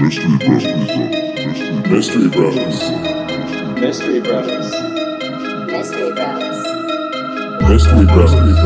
[0.00, 1.90] Mystery Brothers.
[1.90, 2.80] Mystery Brothers.
[3.80, 4.70] Mystery Brothers.
[5.66, 6.62] Mystery Brothers.
[7.68, 8.58] Mystery Brothers.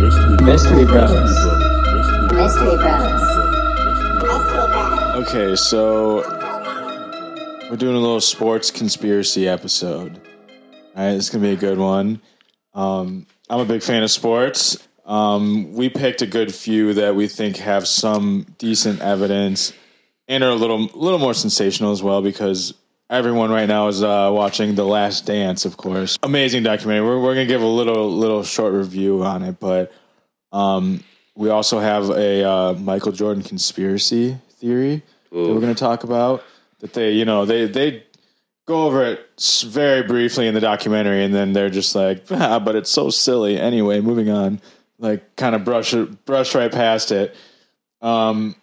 [0.00, 0.42] Mystery Brothers.
[0.42, 1.34] Mystery Brothers.
[2.32, 3.22] Mystery Bros.
[5.26, 6.22] Okay, so
[7.68, 10.20] we're doing a little sports conspiracy episode.
[10.94, 12.20] All right, it's gonna be a good one.
[12.74, 14.86] Um, I'm a big fan of sports.
[15.04, 19.72] Um, we picked a good few that we think have some decent evidence
[20.28, 22.74] and are a little little more sensational as well because
[23.08, 26.18] everyone right now is uh, watching The Last Dance, of course.
[26.22, 27.06] Amazing documentary.
[27.06, 29.92] We're, we're gonna give a little little short review on it, but
[30.52, 31.02] um,
[31.36, 36.42] we also have a uh, Michael Jordan conspiracy theory that we're going to talk about.
[36.80, 38.04] That they, you know, they they
[38.66, 42.74] go over it very briefly in the documentary, and then they're just like, ah, but
[42.74, 43.58] it's so silly.
[43.58, 44.60] Anyway, moving on.
[44.98, 47.36] Like, kind of brush brush right past it.
[48.00, 48.56] Um,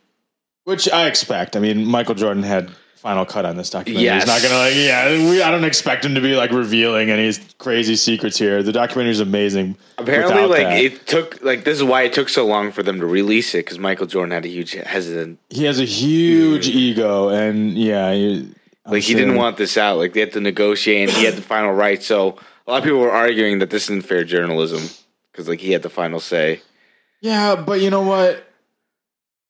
[0.63, 1.55] which I expect.
[1.55, 2.71] I mean, Michael Jordan had
[3.03, 4.05] final cut on this documentary.
[4.05, 4.23] Yes.
[4.23, 5.29] He's not gonna like, yeah.
[5.29, 8.63] We, I don't expect him to be like revealing any crazy secrets here.
[8.63, 9.75] The documentary is amazing.
[9.97, 10.77] Apparently, like that.
[10.79, 13.65] it took like this is why it took so long for them to release it
[13.65, 15.37] because Michael Jordan had a huge hesitant.
[15.49, 18.49] he has a huge ego, and yeah, he,
[18.85, 19.97] Like he didn't want this out.
[19.97, 22.01] Like they had to negotiate, and he had the final right.
[22.01, 24.81] So a lot of people were arguing that this isn't fair journalism
[25.31, 26.61] because like he had the final say.
[27.19, 28.47] Yeah, but you know what?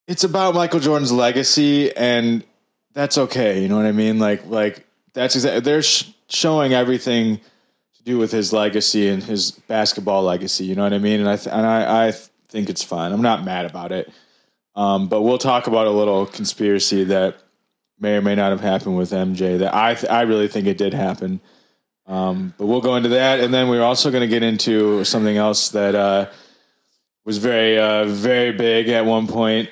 [0.08, 2.44] It's about Michael Jordan's legacy, and
[2.94, 3.62] that's okay.
[3.62, 4.20] You know what I mean?
[4.20, 9.52] Like, like that's exactly they're sh- showing everything to do with his legacy and his
[9.52, 10.66] basketball legacy.
[10.66, 11.20] You know what I mean?
[11.20, 12.12] And I th- and I, I
[12.50, 13.14] think it's fine.
[13.14, 14.12] I'm not mad about it.
[14.76, 17.38] Um, but we'll talk about a little conspiracy that
[18.00, 19.60] may or may not have happened with MJ.
[19.60, 21.40] That I th- I really think it did happen.
[22.06, 25.38] Um, but we'll go into that, and then we're also going to get into something
[25.38, 26.30] else that uh,
[27.24, 29.70] was very uh, very big at one point.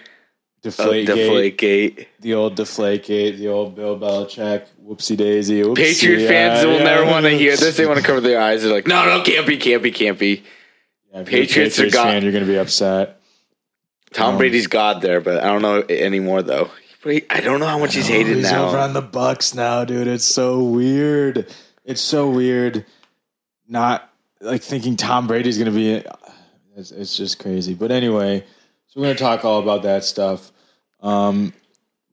[0.64, 2.08] Uh, Deflate Deflate gate.
[2.20, 5.64] the old Deflate Gate, the old Bill Belichick, whoopsie daisy.
[5.74, 6.84] Patriot fans will yeah.
[6.84, 7.78] never want to hear this.
[7.78, 8.62] They want to cover their eyes.
[8.62, 10.44] They're like, no, no, can't be, can't be, can't be.
[11.12, 12.06] Yeah, a Patriots are gone.
[12.06, 13.20] fan, you're going to be upset.
[14.14, 16.70] Tom Um, Brady's God there, but I don't know anymore though.
[17.04, 18.68] He- I don't know how much he's hated he's now.
[18.68, 20.06] over on the Bucs now, dude.
[20.08, 21.52] It's so weird.
[21.86, 22.86] It's so weird.
[23.68, 24.08] Not
[24.42, 26.04] like thinking Tom Brady's going to be.
[26.76, 27.74] It's, it's just crazy.
[27.74, 28.46] But anyway,
[28.92, 30.52] so we're going to talk all about that stuff.
[31.00, 31.54] Um,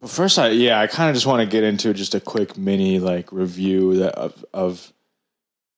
[0.00, 2.56] but first, I yeah, I kind of just want to get into just a quick
[2.56, 4.93] mini like review that of of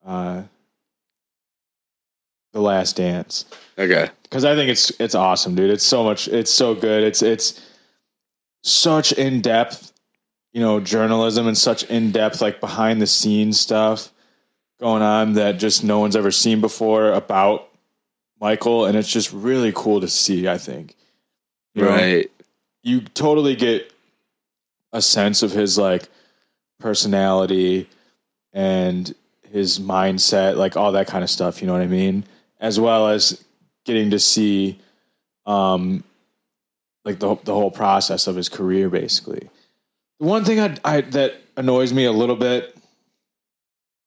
[0.04, 0.42] uh,
[2.52, 3.46] the Last Dance
[3.78, 4.10] okay.
[4.24, 5.70] because I think it's it's awesome, dude.
[5.70, 6.28] It's so much.
[6.28, 7.02] It's so good.
[7.02, 7.66] It's it's
[8.62, 9.92] such in depth,
[10.52, 14.12] you know, journalism and such in depth like behind the scenes stuff
[14.78, 17.69] going on that just no one's ever seen before about
[18.40, 20.48] Michael, and it's just really cool to see.
[20.48, 20.96] I think,
[21.74, 22.30] You know, Right.
[22.82, 23.92] you totally get
[24.92, 26.08] a sense of his like
[26.80, 27.88] personality
[28.52, 29.14] and
[29.52, 31.60] his mindset, like all that kind of stuff.
[31.60, 32.24] You know what I mean?
[32.60, 33.42] As well as
[33.84, 34.78] getting to see,
[35.46, 36.02] um,
[37.04, 39.48] like the the whole process of his career, basically.
[40.18, 42.76] The one thing I, I that annoys me a little bit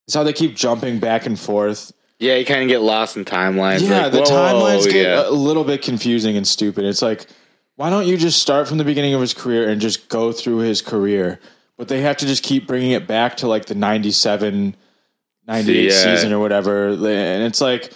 [0.07, 1.91] is how they keep jumping back and forth.
[2.19, 3.81] Yeah, you kind of get lost in timelines.
[3.81, 5.27] Yeah, like, the whoa, timelines get yeah.
[5.27, 6.85] a little bit confusing and stupid.
[6.85, 7.25] It's like,
[7.75, 10.57] why don't you just start from the beginning of his career and just go through
[10.59, 11.39] his career?
[11.77, 14.75] But they have to just keep bringing it back to like the 97,
[15.47, 15.91] 98 Yeah.
[15.91, 16.89] season or whatever.
[16.89, 17.91] And it's like,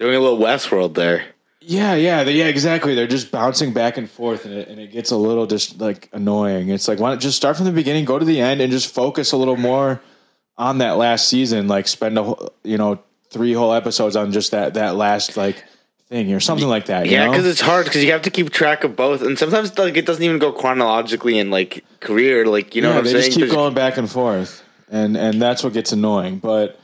[0.00, 1.24] doing a little Westworld there.
[1.60, 2.94] yeah, yeah, they, yeah, exactly.
[2.94, 6.08] They're just bouncing back and forth, and it, and it gets a little just like
[6.12, 6.68] annoying.
[6.70, 8.92] It's like, why don't just start from the beginning, go to the end, and just
[8.92, 10.00] focus a little more
[10.56, 11.68] on that last season?
[11.68, 12.98] Like, spend a whole, you know,
[13.30, 15.64] three whole episodes on just that that last like
[16.08, 17.06] thing or something like that.
[17.06, 19.76] you Yeah, because it's hard because you have to keep track of both, and sometimes
[19.78, 22.46] like it doesn't even go chronologically in like career.
[22.46, 23.24] Like you know yeah, what I'm they saying?
[23.32, 26.38] just keep going back and forth, and and that's what gets annoying.
[26.38, 26.80] But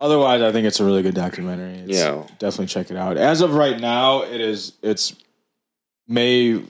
[0.00, 1.74] otherwise, I think it's a really good documentary.
[1.74, 2.24] It's, Yeah.
[2.38, 3.16] definitely check it out.
[3.16, 5.14] As of right now, it is it's
[6.08, 6.62] May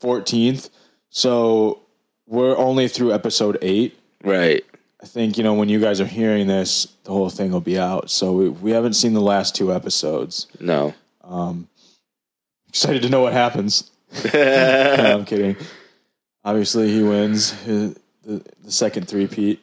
[0.00, 0.70] fourteenth,
[1.10, 1.80] so
[2.26, 3.98] we're only through episode eight.
[4.22, 4.64] Right.
[5.04, 7.78] I think you know when you guys are hearing this, the whole thing will be
[7.78, 8.08] out.
[8.08, 10.46] So we we haven't seen the last two episodes.
[10.58, 10.94] No.
[12.70, 13.90] Excited to know what happens.
[14.32, 15.56] no, I'm kidding.
[16.42, 19.60] Obviously, he wins his, the, the second three-peat.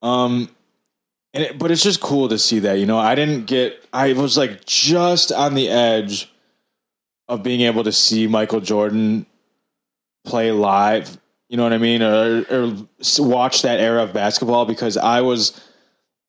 [0.00, 0.48] Um,
[1.34, 2.78] and it, but it's just cool to see that.
[2.78, 3.84] You know, I didn't get.
[3.92, 6.32] I was like just on the edge
[7.26, 9.26] of being able to see Michael Jordan
[10.24, 11.18] play live.
[11.48, 12.74] You know what I mean, or, or
[13.18, 15.58] watch that era of basketball because I was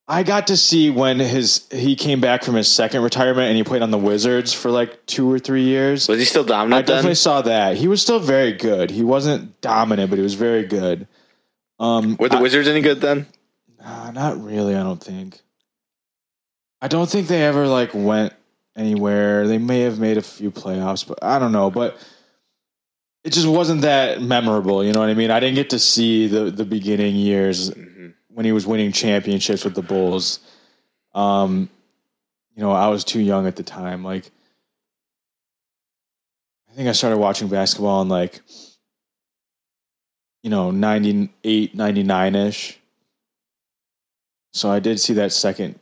[0.08, 3.64] I got to see when his he came back from his second retirement and he
[3.64, 6.08] played on the Wizards for like two or three years.
[6.08, 6.80] Was he still dominant?
[6.80, 7.16] I definitely then?
[7.16, 7.78] saw that.
[7.78, 8.90] He was still very good.
[8.90, 11.08] He wasn't dominant, but he was very good.
[11.80, 13.28] Um, Were the I- Wizards any good then?
[13.80, 14.76] Nah, not really.
[14.76, 15.40] I don't think.
[16.82, 18.34] I don't think they ever like went
[18.76, 19.48] anywhere.
[19.48, 21.70] They may have made a few playoffs, but I don't know.
[21.70, 21.98] But
[23.24, 24.84] it just wasn't that memorable.
[24.84, 25.32] You know what I mean?
[25.32, 28.14] I didn't get to see the the beginning years Mhm.
[28.30, 30.40] when he was winning championships with the Bulls.
[31.14, 31.70] Um,
[32.56, 34.04] you know, I was too young at the time.
[34.04, 34.32] Like,
[36.70, 38.42] I think I started watching basketball in like,
[40.44, 42.80] you know, 98, 99 ish.
[44.54, 45.80] So I did see that second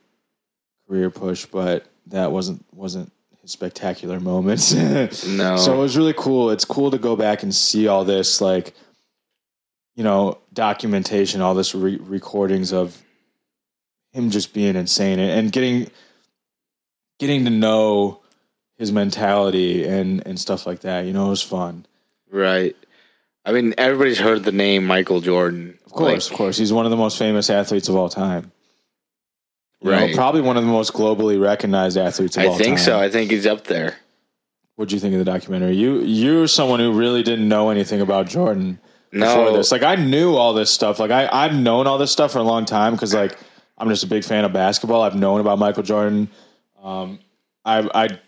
[0.88, 3.12] career push, but that wasn't wasn't
[3.48, 4.74] spectacular moments.
[5.28, 5.58] No.
[5.58, 6.52] So it was really cool.
[6.52, 8.74] It's cool to go back and see all this, like,
[9.96, 13.02] you know, documentation, all this re- recordings of
[14.12, 15.90] him just being insane and, and getting
[17.20, 18.22] getting to know
[18.78, 21.06] his mentality and and stuff like that.
[21.06, 21.86] You know, it was fun.
[22.30, 22.76] Right.
[23.46, 25.78] I mean, everybody's heard the name Michael Jordan.
[25.86, 28.52] Of course, of course, he's one of the most famous athletes of all time.
[29.82, 30.16] You know, Right.
[30.16, 32.86] probably one of the most globally recognized athletes of I all think time.
[32.86, 33.00] so.
[33.00, 33.96] I think he's up there.
[34.76, 35.76] What do you think of the documentary?
[35.76, 38.80] You you're someone who really didn't know anything about Jordan
[39.12, 39.58] before No.
[39.58, 39.72] this.
[39.72, 41.00] Like I knew all this stuff.
[41.00, 43.38] Like I I've known all this stuff for a long time because like
[43.78, 45.02] I'm just a big fan of basketball.
[45.04, 46.30] I've known about Michael Jordan.
[46.84, 47.20] Um,
[47.66, 48.20] I I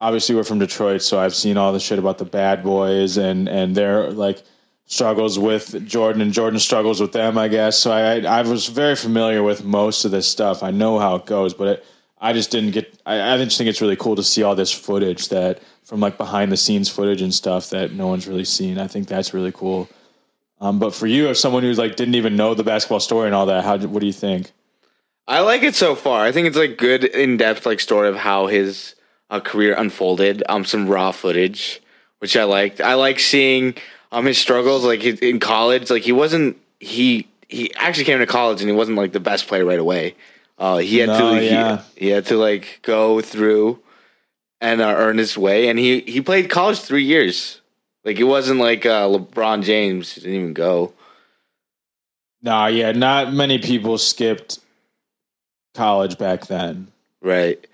[0.00, 3.48] obviously we're from Detroit, so I've seen all the shit about the bad boys and
[3.48, 4.42] and they're like
[4.90, 7.38] struggles with Jordan and Jordan struggles with them.
[7.38, 7.92] I guess so.
[7.92, 10.62] I I was very familiar with most of this stuff.
[10.62, 11.84] I know how it goes, but it,
[12.20, 13.00] I just didn't get.
[13.06, 16.18] I, I just think it's really cool to see all this footage that from like
[16.18, 18.78] behind the scenes footage and stuff that no one's really seen.
[18.78, 19.88] I think that's really cool.
[20.60, 23.34] Um, but for you, as someone who's like didn't even know the basketball story and
[23.34, 24.50] all that, how what do you think?
[25.26, 26.24] I like it so far.
[26.24, 28.96] I think it's like good in depth like story of how his
[29.30, 30.42] uh, career unfolded.
[30.48, 31.80] Um, some raw footage,
[32.18, 32.80] which I liked.
[32.80, 33.76] I like seeing
[34.12, 34.84] um his struggles.
[34.84, 38.76] Like he- in college, like he wasn't he he actually came to college and he
[38.76, 40.14] wasn't like the best player right away.
[40.58, 41.82] Uh, he had No, to yeah.
[41.96, 43.80] he, he had to like go through
[44.60, 45.68] and uh, earn his way.
[45.68, 47.60] And he he played college three years.
[48.04, 50.92] Like it wasn't like uh, LeBron James didn't even go.
[52.42, 54.58] Nah, yeah, not many people skipped
[55.74, 56.88] college back then.
[57.20, 57.64] Right.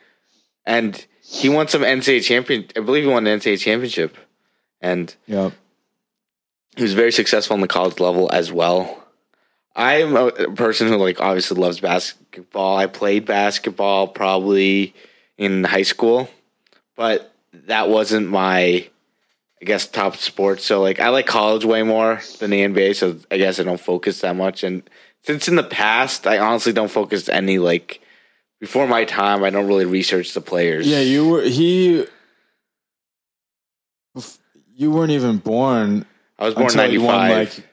[0.65, 2.67] And he won some NCAA champion.
[2.77, 4.17] I believe he won the NCAA championship,
[4.81, 5.53] and Yep.
[6.83, 9.03] Was very successful on the college level as well.
[9.75, 12.79] I am a a person who like obviously loves basketball.
[12.79, 14.95] I played basketball probably
[15.37, 16.31] in high school,
[16.97, 18.89] but that wasn't my,
[19.61, 20.61] I guess, top sport.
[20.61, 22.97] So like I like college way more than the NBA.
[22.97, 24.65] So I guess I don't focus that much.
[24.65, 24.83] And
[25.23, 28.01] since in the past, I honestly don't focus any like
[28.61, 29.45] before my time.
[29.45, 30.87] I don't really research the players.
[30.87, 32.07] Yeah, you were he.
[34.75, 36.05] You weren't even born
[36.39, 37.57] I was born he five.
[37.57, 37.67] like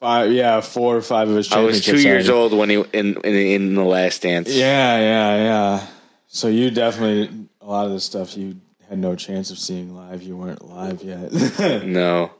[0.00, 1.64] five, yeah, four or five of his children.
[1.64, 2.54] I was two years already.
[2.54, 4.52] old when he in in, in the last dance.
[4.52, 5.86] Yeah, yeah, yeah.
[6.26, 10.22] So you definitely a lot of the stuff you had no chance of seeing live.
[10.22, 11.32] You weren't live yet.
[11.84, 12.32] No.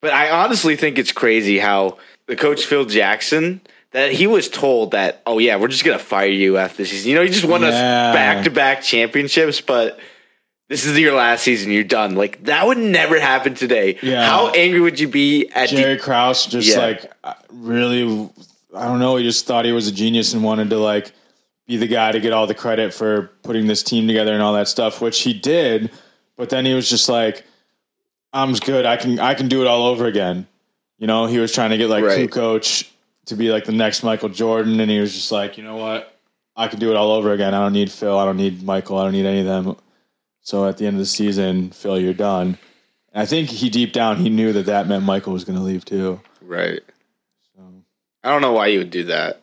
[0.00, 3.60] But I honestly think it's crazy how the coach Phil Jackson
[3.90, 7.10] that he was told that, oh yeah, we're just gonna fire you after this season.
[7.10, 9.98] You know, you just won us back to back championships, but
[10.68, 11.70] this is your last season.
[11.72, 12.14] You're done.
[12.14, 13.98] Like that would never happen today.
[14.02, 14.24] Yeah.
[14.26, 16.00] How angry would you be at Jerry the?
[16.00, 16.78] Krause just Yeah.
[16.78, 17.12] like
[17.50, 18.02] really,
[18.74, 19.16] I don't know.
[19.16, 21.12] He just thought he was a genius and wanted to like
[21.66, 24.54] be the guy to get all the credit for putting this team together and all
[24.54, 25.90] that stuff, which he did.
[26.36, 27.44] But then he was just like,
[28.32, 28.86] "I'm good.
[28.86, 30.46] I can I can do it all over again."
[30.98, 32.30] You know, he was trying to get like Right.
[32.30, 32.90] coach
[33.26, 36.14] to be like the next Michael Jordan, and he was just like, "You know what?
[36.56, 37.54] I can do it all over again.
[37.54, 38.18] I don't need Phil.
[38.18, 38.98] I don't need Michael.
[38.98, 39.76] I don't need any of them."
[40.48, 42.56] So at the end of the season, Phil, you're done.
[43.12, 45.62] And I think he deep down he knew that that meant Michael was going to
[45.62, 46.22] leave too.
[46.40, 46.80] Right.
[47.54, 47.62] So
[48.24, 49.42] I don't know why you would do that.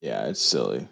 [0.00, 0.88] yeah, it's silly.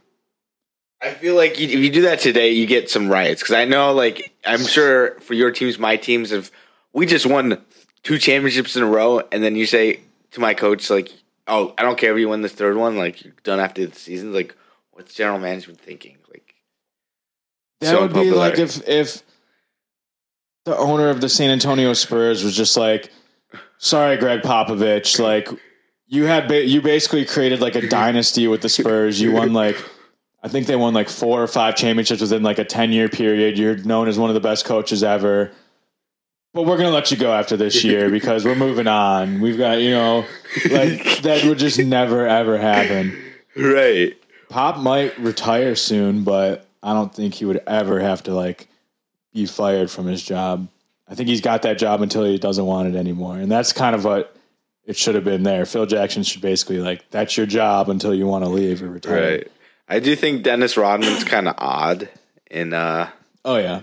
[1.03, 3.43] I feel like if you do that today, you get some riots.
[3.43, 6.53] Because I know, like, I'm sure for your teams, my teams, if
[6.93, 7.61] we just won
[8.05, 9.99] two championships in a row, and then you say
[10.31, 11.11] to my coach, like,
[11.49, 13.97] "Oh, I don't care if you win this third one, like, you're done after the
[13.97, 14.55] season." Like,
[14.93, 16.19] what's general management thinking?
[16.31, 16.46] Like,
[17.81, 18.39] That so would be unpopular.
[18.39, 19.23] like if if
[20.65, 23.11] the owner of the San Antonio Spurs was just like,
[23.79, 25.49] "Sorry, Gregg Popovich, like
[26.07, 29.21] you had ba- you basically created like a dynasty with the Spurs.
[29.21, 29.77] You won like."
[30.43, 33.59] I think they won like four or five championships within like a 10 year period.
[33.59, 35.51] You're known as one of the best coaches ever.
[36.55, 39.41] But we're going to let you go after this year because we're moving on.
[39.41, 40.25] We've got, you know,
[40.71, 43.21] like that would just never ever happen.
[43.57, 44.17] Right.
[44.49, 48.69] Pop might retire soon, but I don't think he would ever have to like
[49.33, 50.69] be fired from his job.
[51.09, 53.95] I think he's got that job until he doesn't want it anymore, and that's kind
[53.95, 54.37] of what
[54.85, 55.65] it should have been there.
[55.67, 59.31] Phil Jackson should basically like that's your job until you want to leave or retire.
[59.39, 59.53] Right.
[59.89, 62.09] I do think Dennis Rodman's kind of odd.
[62.51, 63.11] In uh,
[63.45, 63.83] Oh yeah,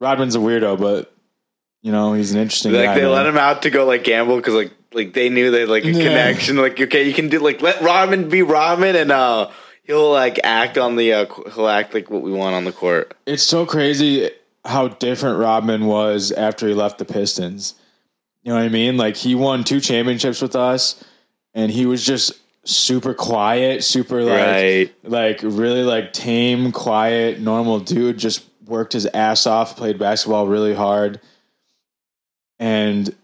[0.00, 1.12] Rodman's a weirdo, but
[1.82, 2.94] you know he's an interesting like guy.
[2.96, 3.12] they man.
[3.12, 5.84] let him out to go like gamble because like like they knew they had like
[5.84, 6.02] a Yeah.
[6.04, 6.56] connection.
[6.56, 9.50] Like okay, you can do like let Rodman be Rodman, and uh,
[9.90, 13.12] he'll like act on the uh, he'll act like what we want on the court.
[13.26, 14.30] it's so crazy
[14.64, 17.74] how different Rodman was after he left the Pistons.
[18.42, 18.96] You know what I mean?
[18.96, 21.02] Like he won two championships with us,
[21.54, 22.32] and he was just
[22.64, 24.94] super quiet, super like Right.
[25.02, 28.16] like really like tame, quiet, normal dude.
[28.18, 31.20] Just worked his ass off, played basketball really hard,
[32.58, 33.14] and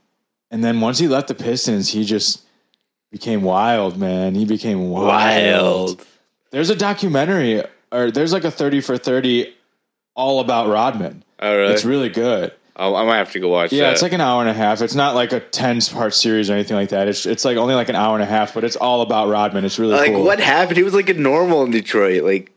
[0.51, 2.43] and then once he left the Pistons, he just
[3.11, 4.35] became wild, man.
[4.35, 5.07] He became wild.
[5.09, 6.07] Wild.
[6.57, 9.55] There's a documentary, or there's like a thirty for thirty,
[10.15, 11.23] all about Rodman.
[11.39, 11.75] Oh really?
[11.75, 12.51] It's really good.
[12.77, 13.75] oh, I might have to go watch.
[13.75, 13.77] It.
[13.77, 13.93] Yeah, that.
[13.93, 14.81] it's like an hour and a half.
[14.81, 17.09] It's not like a ten part series or anything like that.
[17.09, 19.67] It's it's like only like an hour and a half, but it's all about Rodman.
[19.67, 20.25] It's really like cool.
[20.25, 20.79] what happened?
[20.79, 22.25] He was like a normal in Detroit.
[22.25, 22.51] Like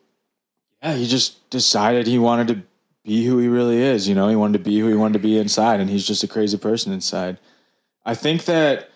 [0.82, 2.62] Yeah, he just decided he wanted to
[3.04, 4.08] be who he really is.
[4.08, 6.24] You know, he wanted to be who he wanted to be inside, and he's just
[6.24, 7.38] a crazy person inside.
[8.06, 8.92] I think that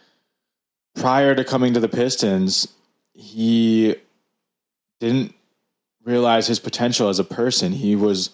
[0.95, 2.69] prior to coming to the Pistons,
[3.11, 3.97] he
[4.99, 5.33] didn't
[6.03, 7.71] realize his potential as a person.
[7.71, 8.29] He was,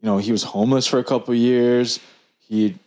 [0.00, 2.00] you know, he was homeless for a couple years.
[2.38, 2.78] He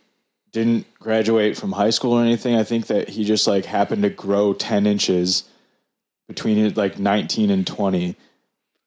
[0.52, 2.54] didn't graduate from high school or anything.
[2.54, 5.44] I think that he just like happened to grow 10 inches
[6.28, 8.16] between like 19 and 20.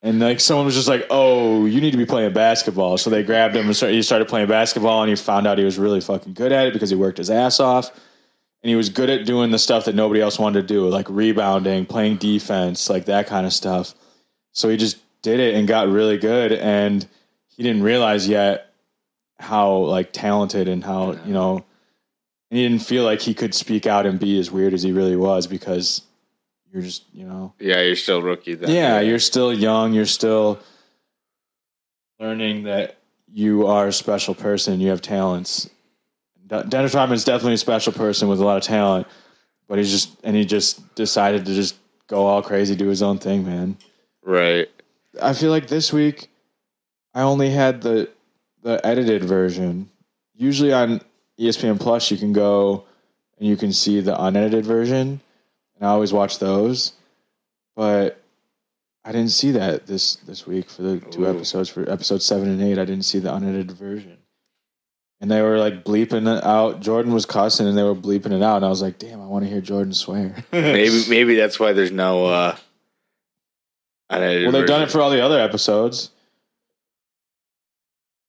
[0.02, 3.24] And like someone was just like, "Oh, you need to be playing basketball." So they
[3.24, 6.02] grabbed him and started, he started playing basketball, and he found out he was really
[6.02, 7.90] fucking good at it because he worked his ass off,
[8.62, 11.10] and he was good at doing the stuff that nobody else wanted to do, like
[11.10, 13.96] rebounding, playing defense, like that kind of stuff.
[14.58, 17.08] So he just did it and got really good, and
[17.46, 18.74] he didn't realize yet
[19.40, 21.64] how like talented and how you know,
[22.50, 24.92] and he didn't feel like he could speak out and be as weird as he
[24.92, 26.02] really was because
[26.74, 28.56] you're just you know yeah, you're still rookie.
[28.56, 28.72] Then.
[28.72, 29.94] yeah, you're still young.
[29.94, 30.58] You're still
[32.20, 32.98] learning that
[33.32, 34.80] you are a special person.
[34.80, 35.70] You have talents.
[36.48, 39.06] De- Dennis Rodman's definitely a special person with a lot of talent,
[39.68, 41.76] but he's just and he just decided to just
[42.08, 43.78] go all crazy, do his own thing, man.
[44.28, 44.68] Right.
[45.22, 46.30] I feel like this week
[47.14, 48.10] I only had the
[48.62, 49.90] the edited version.
[50.36, 51.02] Usually on
[51.40, 52.86] ESPN Plus, you can go
[53.40, 55.22] and you can see the unedited version,
[55.76, 56.94] and I always watch those.
[57.76, 58.22] But
[59.06, 61.30] I didn't see that this this week for the two Ooh.
[61.30, 62.78] episodes for episode seven and eight.
[62.78, 64.18] I didn't see the unedited version,
[65.22, 66.82] and they were like bleeping it out.
[66.82, 69.26] Jordan was cussing, and they were bleeping it out, and I was like, "Damn, I
[69.26, 72.26] want to hear Jordan swear." Maybe maybe that's why there's no.
[72.26, 72.58] uh
[74.10, 76.12] Well, they've done it for all the other episodes.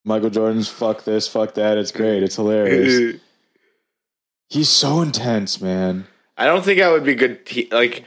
[0.04, 1.76] Michael Jordan's fuck this, fuck that.
[1.78, 2.22] It's great.
[2.22, 3.20] It's hilarious.
[4.48, 6.06] He's so intense, man.
[6.36, 7.44] I don't think I would be good.
[7.44, 8.04] Te- like,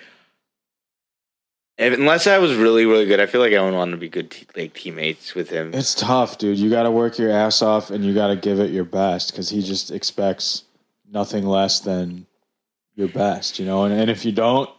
[1.77, 4.09] if, unless I was really, really good, I feel like I wouldn't want to be
[4.09, 5.73] good te- like teammates with him.
[5.73, 6.57] It's tough, dude.
[6.57, 9.31] You got to work your ass off and you got to give it your best
[9.31, 10.63] because he just expects
[11.07, 12.25] nothing less than
[12.95, 13.83] your best, you know.
[13.83, 14.69] And, and if you don't,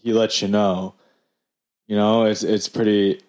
[0.00, 0.94] he lets you know.
[1.86, 3.20] You know, it's it's pretty.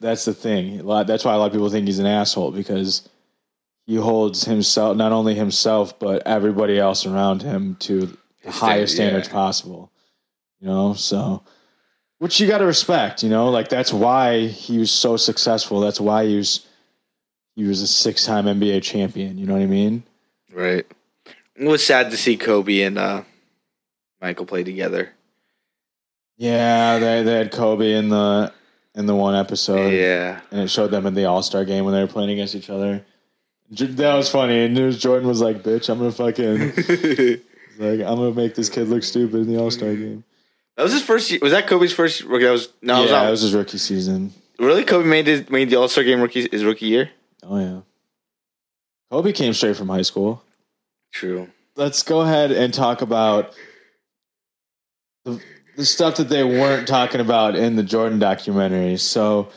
[0.00, 0.80] That's the thing.
[0.80, 3.08] A lot, that's why a lot of people think he's an asshole because
[3.84, 8.94] he holds himself, not only himself, but everybody else around him to the His highest
[8.94, 9.32] standard, standards yeah.
[9.32, 9.92] possible.
[10.60, 11.42] You know, so
[12.18, 13.24] which you got to respect.
[13.24, 15.80] You know, like that's why he was so successful.
[15.80, 16.66] That's why he was
[17.56, 19.38] he was a six time NBA champion.
[19.38, 20.04] You know what I mean?
[20.52, 20.86] Right.
[21.56, 23.22] It was sad to see Kobe and uh,
[24.20, 25.12] Michael play together.
[26.42, 28.52] Yeah, they they had Kobe in the
[28.96, 29.90] in the one episode.
[29.92, 30.40] yeah.
[30.50, 32.68] and it showed them in the All Star game when they were playing against each
[32.68, 33.04] other.
[33.72, 34.64] J- That was funny.
[34.64, 36.58] And news Jordan was like, "Bitch, I'm gonna fucking
[37.78, 40.24] like I'm gonna make this kid look stupid in the All Star game."
[40.76, 41.30] That was his first.
[41.30, 42.22] year- Was that Kobe's first?
[42.24, 42.44] Rookie?
[42.44, 42.98] That was no.
[42.98, 44.32] it was yeah, not- it was his rookie season.
[44.58, 47.10] really Kobe made his, made the All Star game rookie his rookie year.
[47.44, 47.80] Oh yeah,
[49.12, 50.42] Kobe came straight from high school.
[51.12, 51.48] True.
[51.76, 53.54] Let's go ahead and talk about
[55.24, 55.40] the
[55.76, 58.96] the stuff that they weren't talking about in the Jordan documentary.
[58.96, 59.50] So,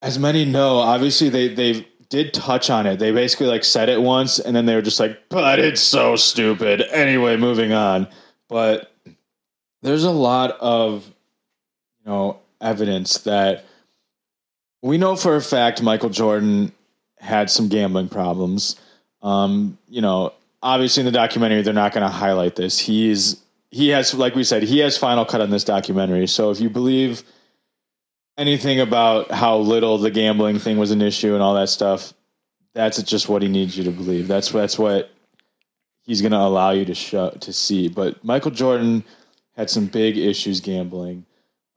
[0.00, 2.98] as many know, obviously they they did touch on it.
[2.98, 6.16] They basically like said it once, and then they were just like, "But it's so
[6.16, 8.08] stupid." Anyway, moving on.
[8.48, 8.92] But
[9.82, 11.06] there's a lot of
[12.04, 13.64] you know evidence that
[14.82, 16.72] we know for a fact Michael Jordan
[17.18, 18.76] had some gambling problems.
[19.22, 22.78] Um, you know, obviously in the documentary they're not going to highlight this.
[22.78, 23.40] He's
[23.72, 26.26] he has, like we said, he has final cut on this documentary.
[26.26, 27.24] So if you believe
[28.36, 32.12] anything about how little the gambling thing was an issue and all that stuff,
[32.74, 34.28] that's just what he needs you to believe.
[34.28, 35.10] That's that's what
[36.02, 37.88] he's going to allow you to show to see.
[37.88, 39.04] But Michael Jordan
[39.56, 41.24] had some big issues gambling.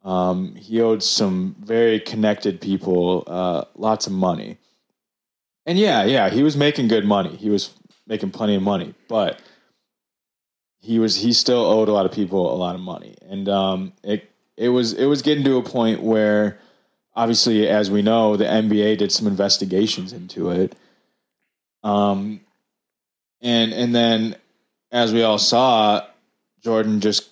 [0.03, 4.57] Um, he owed some very connected people uh, lots of money.
[5.65, 7.35] And yeah, yeah, he was making good money.
[7.37, 7.73] He was
[8.05, 9.41] making plenty of money, but
[10.85, 13.15] he was he still owed a lot of people a lot of money.
[13.27, 16.59] And um, it it was it was getting to a point where
[17.15, 20.75] obviously as we know, the NBA did some investigations into it.
[21.83, 22.41] Um
[23.41, 24.35] and and then
[24.91, 26.05] as we all saw,
[26.63, 27.29] Jordan just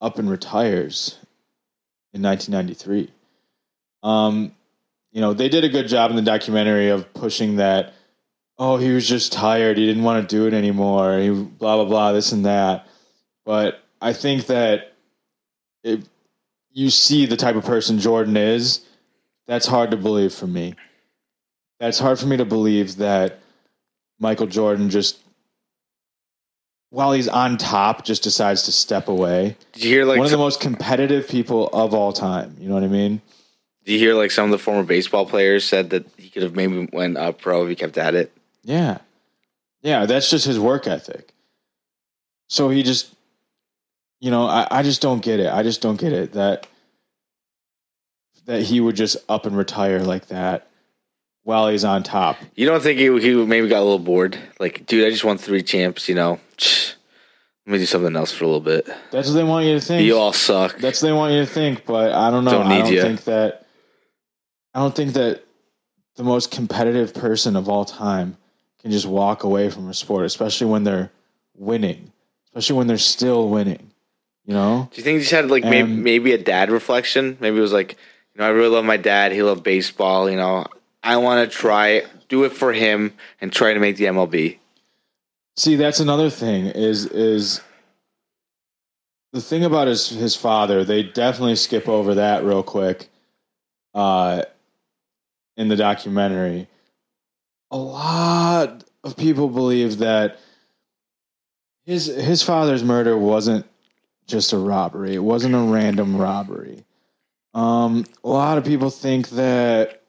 [0.00, 1.18] up and retires
[2.12, 3.10] in 1993.
[4.02, 4.52] Um,
[5.12, 7.94] you know, they did a good job in the documentary of pushing that.
[8.58, 9.76] Oh, he was just tired.
[9.76, 11.18] He didn't want to do it anymore.
[11.18, 12.86] He blah blah blah this and that.
[13.44, 14.94] But I think that
[15.84, 16.00] if
[16.72, 18.80] you see the type of person Jordan is,
[19.46, 20.74] that's hard to believe for me.
[21.78, 23.40] That's hard for me to believe that
[24.18, 25.18] Michael Jordan just
[26.90, 29.56] while he's on top, just decides to step away.
[29.72, 32.56] Did you hear like One of the most competitive people of all time.
[32.58, 33.20] You know what I mean?
[33.84, 36.56] did you hear like some of the former baseball players said that he could have
[36.56, 38.32] maybe went up pro if he kept at it?
[38.66, 38.98] Yeah.
[39.82, 41.32] Yeah, that's just his work ethic.
[42.48, 43.14] So he just,
[44.20, 45.52] you know, I, I just don't get it.
[45.52, 46.66] I just don't get it that
[48.46, 50.68] that he would just up and retire like that
[51.44, 52.36] while he's on top.
[52.56, 54.38] You don't think he he maybe got a little bored?
[54.58, 56.08] Like, dude, I just won three champs.
[56.08, 58.88] You know, let me do something else for a little bit.
[59.12, 60.04] That's what they want you to think.
[60.04, 60.78] You all suck.
[60.78, 62.50] That's what they want you to think, but I don't know.
[62.50, 63.02] Don't I don't ya.
[63.02, 63.66] think that
[64.74, 65.44] I don't think that
[66.16, 68.36] the most competitive person of all time
[68.80, 71.10] can just walk away from a sport, especially when they're
[71.56, 72.12] winning,
[72.48, 73.90] especially when they're still winning.
[74.46, 74.88] You know?
[74.92, 77.36] Do you think he just had like maybe, maybe a dad reflection?
[77.40, 77.92] Maybe it was like,
[78.34, 79.32] you know, I really love my dad.
[79.32, 80.30] He loved baseball.
[80.30, 80.66] You know,
[81.02, 84.58] I want to try do it for him and try to make the MLB.
[85.56, 87.60] See, that's another thing is is
[89.32, 90.84] the thing about his his father.
[90.84, 93.08] They definitely skip over that real quick.
[93.94, 94.42] Uh,
[95.56, 96.68] in the documentary,
[97.70, 100.38] a lot of people believe that
[101.84, 103.66] his his father's murder wasn't
[104.26, 105.14] just a robbery.
[105.14, 106.84] It wasn't a random robbery.
[107.54, 110.02] Um, a lot of people think that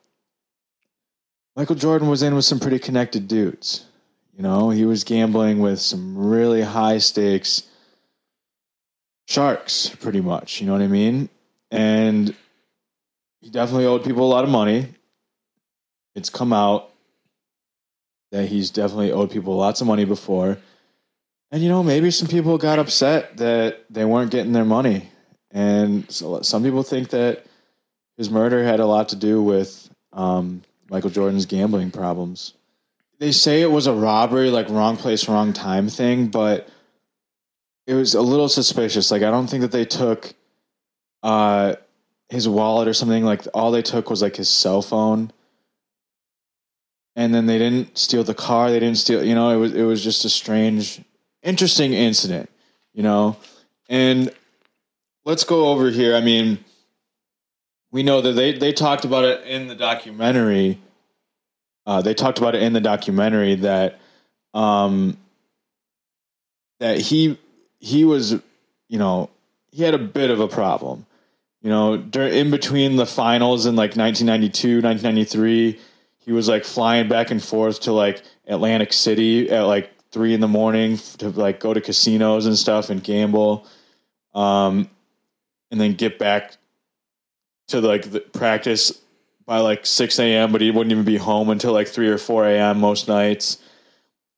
[1.56, 3.86] Michael Jordan was in with some pretty connected dudes.
[4.36, 7.64] You know, he was gambling with some really high stakes
[9.28, 10.60] sharks, pretty much.
[10.60, 11.30] You know what I mean?
[11.70, 12.34] And
[13.42, 14.88] he definitely owed people a lot of money.
[16.16, 16.92] It's come out
[18.32, 20.58] that he's definitely owed people lots of money before.
[21.52, 25.10] And, you know, maybe some people got upset that they weren't getting their money.
[25.52, 27.46] And so some people think that
[28.18, 32.54] his murder had a lot to do with um, Michael Jordan's gambling problems
[33.20, 36.68] they say it was a robbery, like wrong place, wrong time thing, but
[37.86, 39.12] it was a little suspicious.
[39.12, 40.34] Like I don't think that they took
[41.24, 41.76] uh
[42.30, 43.24] his wallet or something.
[43.24, 45.32] Like all they took was like his cell phone.
[47.18, 49.84] And then they didn't steal the car, they didn't steal you know, it was it
[49.84, 51.02] was just a strange
[51.44, 52.50] interesting incident,
[52.94, 53.36] you know?
[53.90, 54.32] And
[55.26, 56.16] let's go over here.
[56.16, 56.64] I mean,
[57.92, 60.80] we know that they they talked about it in the documentary
[61.88, 64.00] uh, they talked about it in the documentary that
[64.54, 65.18] um,
[66.80, 67.40] that he
[67.80, 68.34] he was
[68.90, 69.30] you know
[69.72, 71.06] he had a bit of a problem
[71.62, 75.80] you know dur- in between the finals in like 1992 1993
[76.28, 80.42] he was like flying back and forth to like atlantic city at like three in
[80.42, 83.66] the morning to like go to casinos and stuff and gamble
[84.36, 84.90] um,
[85.72, 86.58] and then get back
[87.70, 88.92] to like the practice
[89.46, 92.46] by like 6 a.m., but he wouldn't even be home until like 3 or 4
[92.50, 92.80] a.m.
[92.80, 93.60] most nights.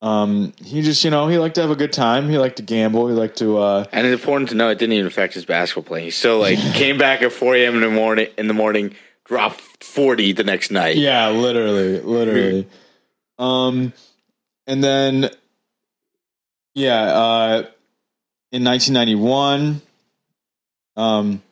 [0.02, 2.30] Um, he just, you know, he liked to have a good time.
[2.30, 3.08] He liked to gamble.
[3.08, 5.84] He liked to, uh, And it's important to know it didn't even affect his basketball
[5.84, 6.06] playing.
[6.06, 7.76] He still like came back at 4 a.m.
[7.76, 8.28] in the morning.
[8.38, 8.96] In the morning,
[9.30, 10.98] dropped 40 the next night.
[10.98, 12.68] yeah, literally, literally.
[13.38, 13.94] um,
[14.66, 15.30] and then,
[16.74, 17.64] yeah, uh,
[18.52, 19.82] in 1991,
[20.98, 21.44] um,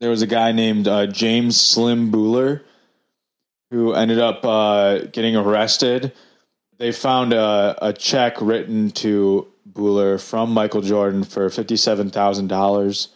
[0.00, 2.62] there was a guy named uh, James Slim Bouler
[3.70, 6.12] who ended up uh, getting arrested.
[6.78, 13.08] They found a, a check written to Bouler from Michael Jordan for fifty-seven thousand dollars.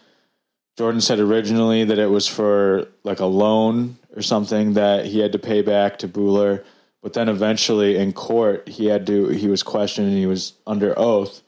[0.78, 5.32] Jordan said originally that it was for like a loan or something that he had
[5.32, 6.64] to pay back to Bouler,
[7.02, 10.96] but then eventually in court he had to he was questioned and he was under
[10.96, 11.42] oath,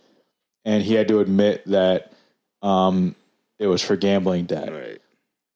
[0.64, 2.12] and he had to admit that
[2.60, 3.14] um,
[3.60, 4.68] it was for gambling debt.
[4.68, 5.00] Right.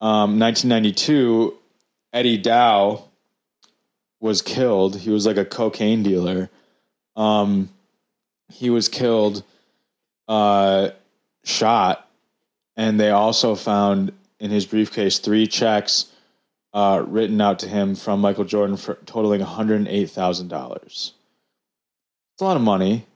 [0.01, 1.59] Um, 1992,
[2.13, 3.09] Eddie Dow
[4.21, 4.95] was killed.
[4.99, 6.49] He was like a cocaine dealer.
[7.17, 7.71] Um,
[8.53, 9.43] he was killed,
[10.29, 10.91] uh,
[11.43, 12.09] shot,
[12.77, 16.07] and they also found in his briefcase three checks
[16.73, 20.83] uh, written out to him from Michael Jordan for totaling $108,000.
[20.85, 21.13] It's
[22.41, 23.07] a lot of money,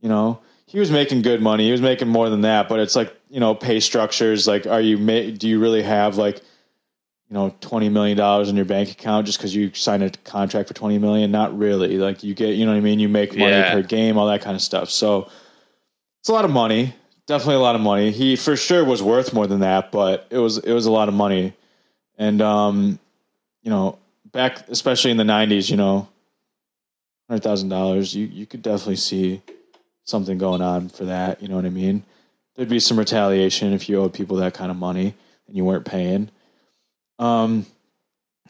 [0.00, 0.40] you know.
[0.66, 1.66] He was making good money.
[1.66, 4.46] He was making more than that, but it's like you know, pay structures.
[4.46, 8.56] Like, are you ma- do you really have like you know twenty million dollars in
[8.56, 11.30] your bank account just because you signed a contract for twenty million?
[11.30, 11.98] Not really.
[11.98, 13.00] Like you get, you know what I mean.
[13.00, 13.72] You make money Yeah.
[13.74, 14.88] per game, all that kind of stuff.
[14.88, 15.28] So
[16.20, 16.94] it's a lot of money.
[17.32, 18.10] Definitely a lot of money.
[18.10, 21.08] He for sure was worth more than that, but it was it was a lot
[21.08, 21.54] of money.
[22.18, 22.98] And um,
[23.62, 23.98] you know,
[24.32, 26.10] back especially in the '90s, you know,
[27.30, 29.40] hundred thousand dollars, you you could definitely see
[30.04, 31.40] something going on for that.
[31.40, 32.04] You know what I mean?
[32.54, 35.14] There'd be some retaliation if you owed people that kind of money
[35.46, 36.28] and you weren't paying.
[37.18, 37.64] Um,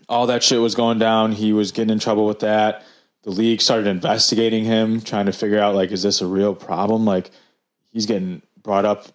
[0.09, 1.31] all that shit was going down.
[1.31, 2.83] He was getting in trouble with that.
[3.23, 7.05] The league started investigating him, trying to figure out like, is this a real problem?
[7.05, 7.31] Like,
[7.93, 9.07] he's getting brought up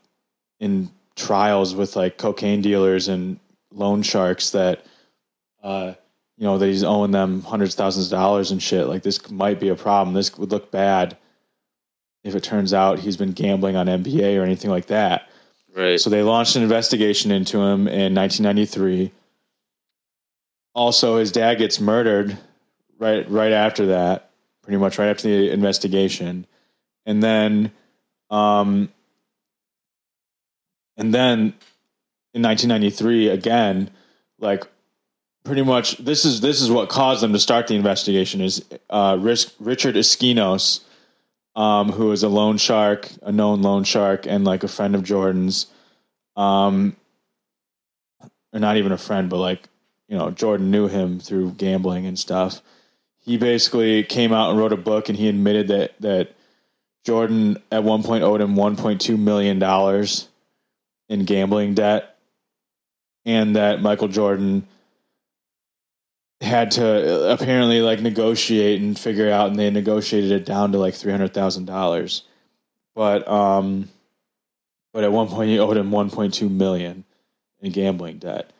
[0.60, 3.39] in trials with like cocaine dealers and
[3.71, 4.86] loan sharks that,
[5.63, 5.93] uh,
[6.38, 8.88] you know, that he's owing them hundreds of thousands of dollars and shit.
[8.88, 10.13] Like, this might be a problem.
[10.13, 11.17] This would look bad
[12.23, 15.29] if it turns out he's been gambling on NBA or anything like that.
[15.75, 15.99] Right.
[15.99, 19.12] So they launched an investigation into him in 1993.
[20.73, 22.38] Also, his dad gets murdered
[22.99, 24.29] right right after that,
[24.62, 26.45] pretty much right after the investigation,
[27.05, 27.71] and then,
[28.29, 28.89] um,
[30.97, 31.53] and then
[32.33, 33.89] in 1993 again,
[34.39, 34.65] like
[35.43, 39.17] pretty much this is this is what caused them to start the investigation is uh,
[39.19, 40.81] Richard Esquinas,
[41.55, 45.03] um, who is a loan shark, a known loan shark, and like a friend of
[45.03, 45.67] Jordan's
[46.36, 46.95] um,
[48.53, 49.67] or not even a friend, but like
[50.07, 52.62] you know, Jordan knew him through gambling and stuff.
[53.19, 56.36] He basically came out and wrote a book, and he admitted that that
[57.03, 60.27] Jordan at one point owed him one point two million dollars
[61.10, 62.17] in gambling debt,
[63.26, 64.67] and that Michael Jordan
[66.41, 70.78] had to uh, apparently like negotiate and figure out, and they negotiated it down to
[70.78, 72.24] like three hundred thousand dollars,
[72.96, 73.89] but um
[74.93, 77.04] but at one point he owed him 1.2 million
[77.62, 78.52] in gambling debt.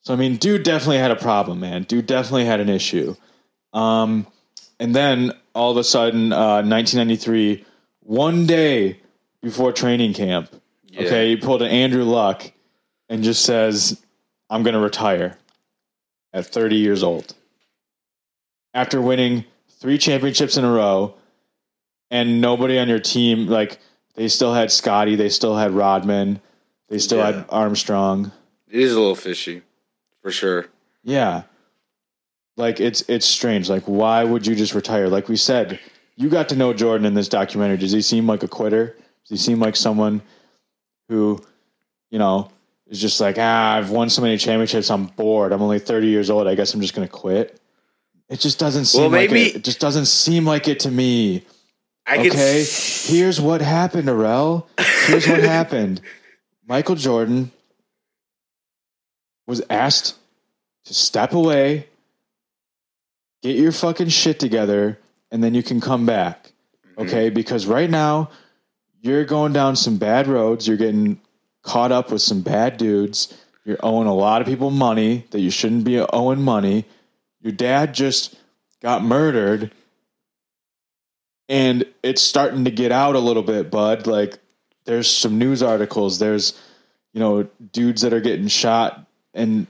[0.00, 1.82] So I mean, dude definitely had a problem, man.
[1.82, 3.14] Dude definitely had an issue.
[3.74, 4.26] Um,
[4.80, 7.64] and then all of a sudden, uh, 1993,
[8.00, 9.00] one day
[9.42, 10.50] before training camp,
[10.92, 11.06] Yeah.
[11.06, 12.52] okay, he pulled an Andrew Luck
[13.08, 14.00] and just says,
[14.50, 15.38] "I'm going to retire
[16.32, 17.34] at 30 years old."
[18.74, 19.44] After winning
[19.80, 21.14] three championships in a row,
[22.10, 23.78] and nobody on your team like
[24.14, 26.40] they still had Scottie, they still had Rodman,
[26.88, 27.32] they still Yeah.
[27.32, 28.32] had Armstrong.
[28.70, 29.62] It is a little fishy,
[30.20, 30.66] for sure.
[31.02, 31.42] Yeah.
[32.58, 33.68] Like it's it's strange.
[33.70, 35.08] Like why would you just retire?
[35.08, 35.80] Like we said,
[36.16, 37.78] you got to know Jordan in this documentary.
[37.78, 38.94] Does he seem like a quitter?
[39.24, 40.20] Does he seem like someone
[41.08, 41.40] who,
[42.10, 42.50] you know,
[42.88, 45.52] is just like, ah, I've won so many championships, I'm bored.
[45.52, 46.46] I'm only 30 years old.
[46.46, 47.58] I guess I'm just gonna quit.
[48.28, 49.56] It just doesn't seem Well, like it.
[49.56, 51.44] It just doesn't seem like it to me.
[52.06, 54.64] I Okay, s- here's what happened, Arel.
[55.06, 56.00] Here's what happened.
[56.66, 57.50] Michael Jordan
[59.46, 60.16] was asked
[60.84, 61.86] to step away,
[63.42, 64.98] get your fucking shit together,
[65.30, 66.52] and then you can come back.
[66.98, 68.30] Okay, because right now
[69.02, 70.66] you're going down some bad roads.
[70.66, 71.20] You're getting
[71.62, 73.34] caught up with some bad dudes.
[73.64, 76.86] You're owing a lot of people money that you shouldn't be owing money.
[77.40, 78.36] Your dad just
[78.80, 79.72] got murdered
[81.48, 84.06] and it's starting to get out a little bit, bud.
[84.06, 84.38] Like
[84.84, 86.18] there's some news articles.
[86.18, 86.58] There's
[87.12, 89.66] you know dudes that are getting shot and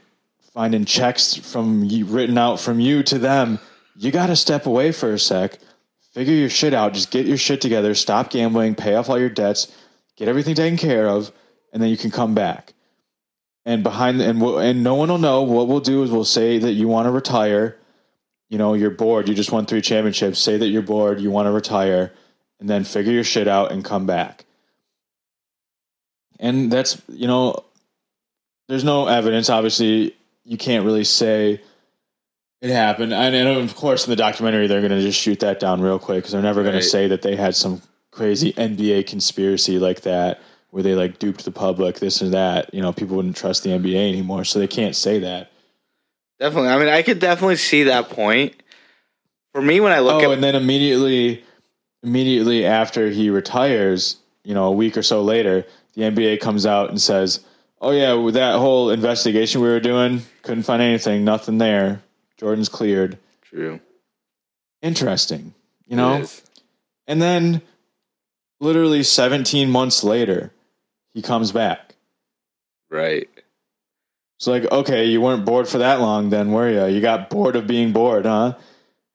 [0.52, 3.58] finding checks from you written out from you to them.
[3.96, 5.58] You got to step away for a sec,
[6.12, 6.94] figure your shit out.
[6.94, 7.94] Just get your shit together.
[7.94, 8.74] Stop gambling.
[8.74, 9.72] Pay off all your debts.
[10.16, 11.32] Get everything taken care of,
[11.72, 12.74] and then you can come back.
[13.64, 15.42] And behind and we'll, and no one will know.
[15.42, 17.78] What we'll do is we'll say that you want to retire
[18.52, 21.46] you know, you're bored, you just won three championships, say that you're bored, you want
[21.46, 22.12] to retire,
[22.60, 24.44] and then figure your shit out and come back.
[26.38, 27.64] And that's, you know,
[28.68, 29.48] there's no evidence.
[29.48, 31.62] Obviously, you can't really say
[32.62, 33.12] it happened.
[33.12, 35.98] And, and of course, in the documentary, they're going to just shoot that down real
[35.98, 36.82] quick because they're never going Right.
[36.82, 41.44] to say that they had some crazy NBA conspiracy like that where they like duped
[41.44, 42.72] the public, this and that.
[42.72, 45.50] You know, people wouldn't trust the NBA anymore, so they can't say that.
[46.40, 46.70] definitely.
[46.70, 48.54] I mean, I could definitely see that point.
[49.52, 50.28] For me, when I look at.
[50.28, 51.44] oh, at and then immediately,
[52.02, 56.88] immediately after he retires, you know, a week or so later, the NBA comes out
[56.88, 57.40] and says,
[57.80, 62.02] "Oh yeah, with that whole investigation we were doing, couldn't find anything, nothing there.
[62.42, 63.78] Jordan's cleared." True.
[64.82, 65.54] Interesting,
[65.86, 66.26] you know.
[67.06, 67.62] And then,
[68.58, 70.52] literally 17 months later,
[71.14, 71.94] he comes back.
[72.90, 73.28] Right.
[74.38, 76.92] It's like, okay, you weren't bored for that long, then were you?
[76.92, 78.54] You got bored of being bored, huh?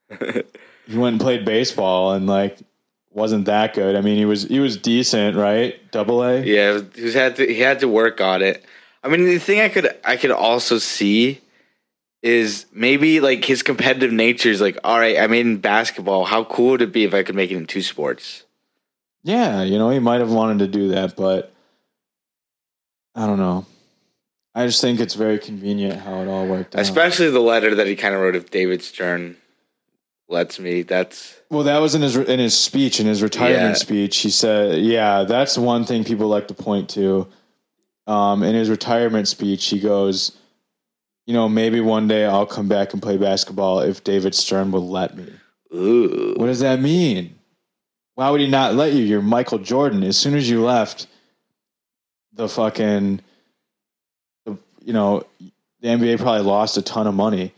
[0.88, 2.60] he went and played baseball and like
[3.12, 3.98] wasn't that good.
[3.98, 5.92] I mean, he was he was decent, right?
[5.92, 6.42] Double A.
[6.44, 8.64] Yeah, he had to he had to work on it.
[9.04, 11.42] I mean, the thing I could I could also see
[12.24, 16.26] is maybe like his competitive nature is like, all right, I made in basketball.
[16.26, 18.44] How cool would it be if I could make it in two sports?
[19.24, 21.54] Yeah, you know, he might have wanted to do that, but
[23.16, 23.66] I don't know.
[24.56, 26.82] I just think it's very convenient how it all worked out.
[26.82, 29.38] Especially the letter that he kind of wrote of David Stern
[30.30, 30.82] lets me.
[30.82, 33.74] That's Well, that was in his in his speech, in his retirement Yeah.
[33.74, 34.18] speech.
[34.18, 37.28] He said, "Yeah, that's one thing people like to point to."
[38.08, 40.32] Um, in his retirement speech, he goes,
[41.28, 44.90] "You know, maybe one day I'll come back and play basketball if David Stern will
[44.90, 45.32] let me."
[45.74, 46.34] ooh.
[46.38, 47.36] What does that mean?
[48.16, 49.04] Why would he not let you?
[49.04, 50.04] You're Michael Jordan.
[50.04, 51.08] As soon as you left,
[52.34, 53.22] the fucking,
[54.46, 55.24] the, you know,
[55.82, 57.54] the NBA probably lost a ton of money.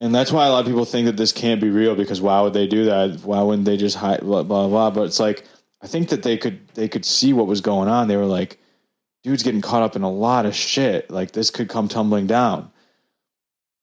[0.00, 2.40] And that's why a lot of people think that this can't be real because why
[2.40, 3.20] would they do that?
[3.20, 4.90] Why wouldn't they just hide blah blah blah?
[4.90, 5.44] But it's like
[5.80, 8.08] I think that they could they could see what was going on.
[8.08, 8.58] They were like,
[9.22, 11.10] dude's getting caught up in a lot of shit.
[11.10, 12.70] Like this could come tumbling down.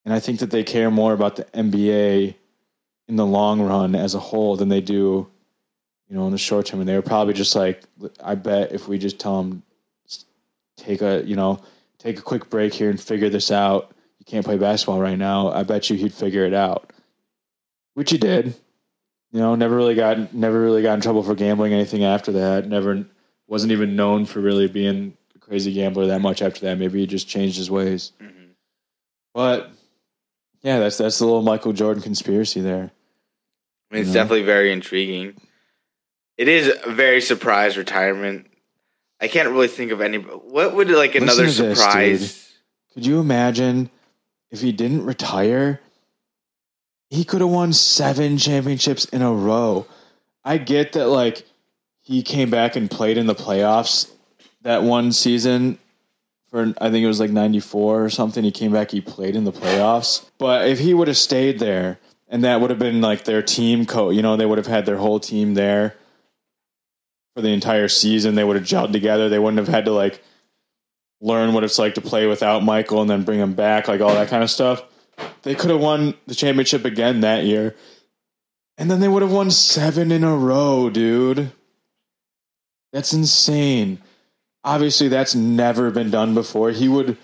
[0.06, 2.36] And I think that they care more about the NBA
[3.08, 5.28] in the long run as a whole than they do,
[6.08, 6.80] you know, in the short term.
[6.80, 7.84] And they were probably just like,
[8.24, 9.64] I bet if we just tell them,
[10.78, 11.62] take a, you know,
[11.98, 13.92] take a quick break here and figure this out.
[14.20, 15.50] You can't play basketball right now.
[15.52, 16.92] I bet you he'd figure it out,
[17.94, 18.56] which he did.
[19.32, 22.68] You know, never really got, never really got in trouble for gambling anything after that.
[22.68, 23.06] Never
[23.48, 25.16] wasn't even known for really being
[25.50, 26.78] crazy gambler that much after that.
[26.78, 28.12] Maybe he just changed his ways.
[28.22, 28.52] Mhm.
[29.34, 29.72] But
[30.62, 32.92] yeah, that's that's the little Michael Jordan conspiracy there.
[33.92, 34.14] I mean, it's know?
[34.14, 35.42] definitely very intriguing.
[36.38, 38.46] It is a very surprise retirement.
[39.20, 40.18] I can't really think of any.
[40.18, 42.54] What would like another to this, surprise?
[42.94, 43.90] Could you imagine
[44.52, 45.82] if he didn't retire?
[47.10, 49.88] He could have won seven championships in a row.
[50.44, 51.44] I get that, like,
[52.02, 54.12] he came back and played in the playoffs
[54.62, 55.78] that one season
[56.50, 58.44] for, I think it was like 94 or something.
[58.44, 60.26] He came back, he played in the playoffs.
[60.38, 63.86] But if he would have stayed there, and that would have been like their team
[63.86, 65.96] coach, you know, they would have had their whole team there
[67.36, 68.36] for the entire season.
[68.36, 69.30] They would have gelled together.
[69.30, 70.22] They wouldn't have had to, like,
[71.22, 74.14] learn what it's like to play without Michael and then bring him back, like all
[74.14, 74.84] that kind of stuff.
[75.44, 77.76] They could have won the championship again that year.
[78.78, 81.52] And then they would have won seven in a row, dude.
[82.94, 84.00] That's insane.
[84.64, 86.72] Obviously, that's never been done before.
[86.72, 87.18] He would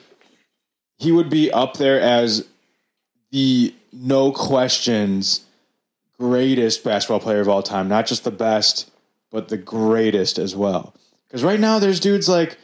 [0.97, 2.47] he would be up there as
[3.31, 5.41] the no questions
[6.17, 7.89] greatest basketball player of all time.
[7.89, 8.89] Not just the best,
[9.31, 10.93] but the greatest as well.
[11.27, 12.57] Because right now there's dudes like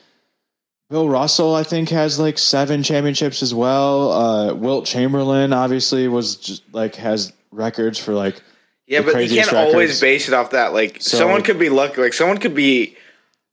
[0.90, 4.12] Bill Russell, I think, has like seven championships as well.
[4.12, 8.42] Uh, Wilt Chamberlain obviously was just like has records for like
[8.88, 10.74] Yeah, but you can't always base it off that.
[10.74, 12.02] Like So- someone could be lucky.
[12.02, 12.96] Like someone could be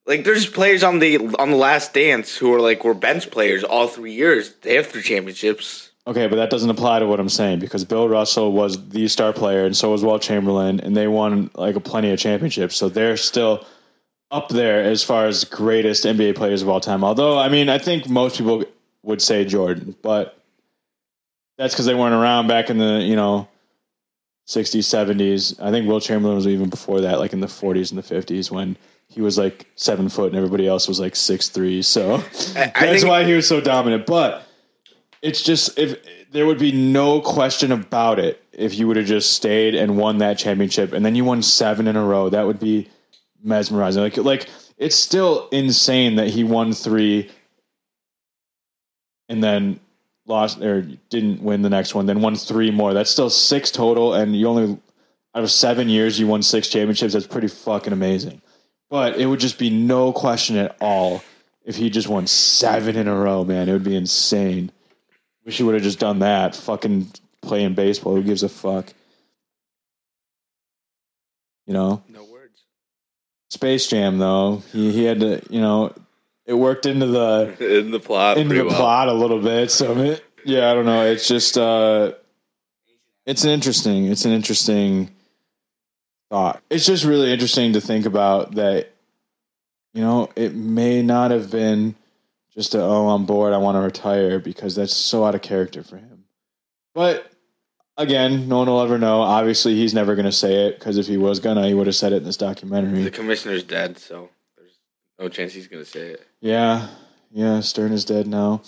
[0.09, 3.63] like there's players on the on the Last Dance who are like were bench players
[3.63, 4.55] all three years.
[4.63, 5.93] They have three championships.
[6.07, 9.35] Okay, but that doesn't apply to what I'm saying because Bill Russell was the star
[9.35, 12.77] player and so was Walt Chamberlain, and they won like a plenty of championships.
[12.77, 13.67] So they're still
[14.31, 17.05] up there as far as greatest NBA players of all time.
[17.05, 18.65] Although, I mean, I think most people
[19.03, 20.43] would say Jordan, but
[21.59, 23.47] that's because they weren't around back in the you know
[24.47, 25.61] 60s, 70s.
[25.61, 28.51] I think Will Chamberlain was even before that, like in the 40s and the 50s
[28.51, 31.83] when he was like seven foot and everybody else was like six three.
[31.83, 32.19] So
[32.55, 34.07] that's why he was so dominant.
[34.07, 34.47] But
[35.23, 35.99] it's just if
[36.31, 40.19] there would be no question about it if you would have just stayed and won
[40.19, 42.89] that championship and then you won seven in a row, that would be
[43.43, 44.03] mesmerizing.
[44.03, 47.31] Like like it's still insane that he won three
[49.29, 49.81] and then
[50.27, 52.95] lost or didn't win the next one, then won three more.
[52.95, 54.79] That's still six total, and you only
[55.35, 57.15] out of seven years you won six championships.
[57.15, 58.41] That's pretty fucking amazing.
[58.91, 61.23] But it would just be no question at all
[61.65, 63.69] if he just won seven in a row, man.
[63.69, 64.73] It would be insane.
[65.45, 66.57] Wish he would have just done that.
[66.57, 67.09] Fucking
[67.43, 68.15] playing baseball.
[68.15, 68.93] Who gives a fuck?
[71.67, 72.03] You know?
[72.09, 72.63] no words
[73.51, 74.63] Space Jam though.
[74.73, 75.93] He he had to, you know,
[76.47, 78.39] it worked into the in the plot.
[78.39, 78.77] into the well.
[78.77, 79.71] plot a little bit.
[79.71, 81.05] So I yeah, I don't know.
[81.05, 82.13] It's just uh
[83.27, 85.11] it's an interesting it's an interesting
[86.31, 86.63] thought.
[86.71, 88.93] It's just really interesting to think about that
[89.95, 91.95] you know, it may not have been
[92.55, 95.83] just a, oh, I'm bored, I want to retire because that's so out of character
[95.83, 96.25] for him.
[96.95, 97.31] But
[97.97, 99.23] again, no one will ever know.
[99.23, 101.97] Obviously, he's never going to say it because if he was gonna, he would have
[101.97, 103.03] said it in this documentary.
[103.03, 104.79] The commissioner's dead, so there's
[105.19, 106.27] no chance he's gonna say it.
[106.41, 106.89] Yeah,
[107.31, 107.61] yeah.
[107.61, 108.63] Stern is dead now.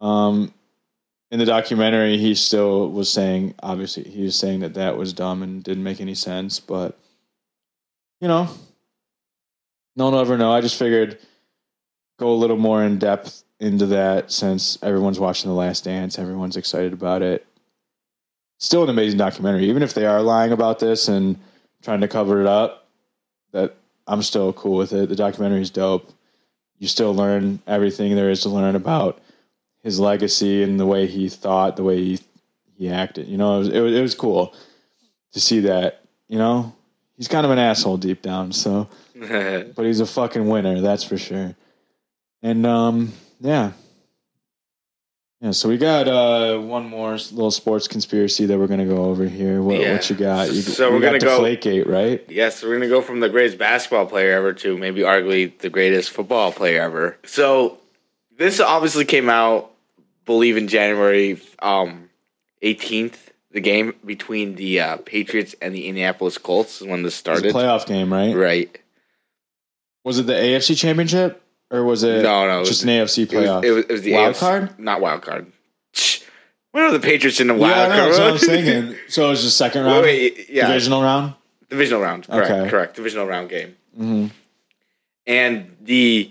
[0.00, 0.54] Um,
[1.30, 5.42] in the documentary, he still was saying, obviously, he was saying that that was dumb
[5.42, 6.60] and didn't make any sense.
[6.60, 6.98] But
[8.20, 8.48] you know,
[9.96, 10.52] no one will ever know.
[10.52, 11.18] I just figured
[12.18, 16.56] go a little more in depth into that since everyone's watching The Last Dance, everyone's
[16.56, 17.46] excited about it.
[18.58, 21.38] Still an amazing documentary, even if they are lying about this and
[21.82, 22.88] trying to cover it up.
[23.52, 25.08] That I'm still cool with it.
[25.08, 26.10] The documentary is dope.
[26.78, 29.20] You still learn everything there is to learn about
[29.82, 32.20] his legacy and the way he thought, the way he
[32.76, 33.26] he acted.
[33.28, 34.54] You know, it was, it was, it was cool
[35.32, 36.02] to see that.
[36.28, 36.74] You know,
[37.16, 38.52] he's kind of an asshole deep down.
[38.52, 41.54] So, but he's a fucking winner, that's for sure.
[42.42, 43.72] And um, yeah,
[45.40, 45.50] yeah.
[45.52, 49.62] So we got uh one more little sports conspiracy that we're gonna go over here.
[49.62, 49.92] What, Yeah.
[49.94, 50.48] what you got?
[50.52, 52.24] You, So we we're got gonna go- Deflategate, right?
[52.28, 55.70] Yes, so we're gonna go from the greatest basketball player ever to maybe arguably the
[55.70, 57.16] greatest football player ever.
[57.24, 57.78] So
[58.38, 59.70] this obviously came out,
[60.24, 62.08] believe in January um,
[62.62, 63.16] 18th.
[63.50, 67.42] The game between the uh, Patriots and the Indianapolis Colts is when this It was
[67.42, 67.54] a started.
[67.54, 68.34] playoff game, right?
[68.34, 68.78] Right?
[70.04, 73.64] Was it the AFC Championship or was it No, no, it just an AFC playoff?
[73.64, 74.78] it was, it was the wild AFC card.
[74.78, 75.50] not wild card.
[75.94, 76.20] Shh.
[76.72, 78.08] When are the Patriots in the wild know, card?
[78.12, 78.96] that's what I was thinking.
[79.08, 81.34] So it was the second round, Wait, wait, yeah, divisional round.
[81.70, 82.26] Divisional round.
[82.26, 82.50] Correct.
[82.50, 82.70] Okay.
[82.70, 82.96] Correct.
[82.96, 83.76] Divisional round game.
[83.96, 84.26] hmm
[85.26, 86.30] And the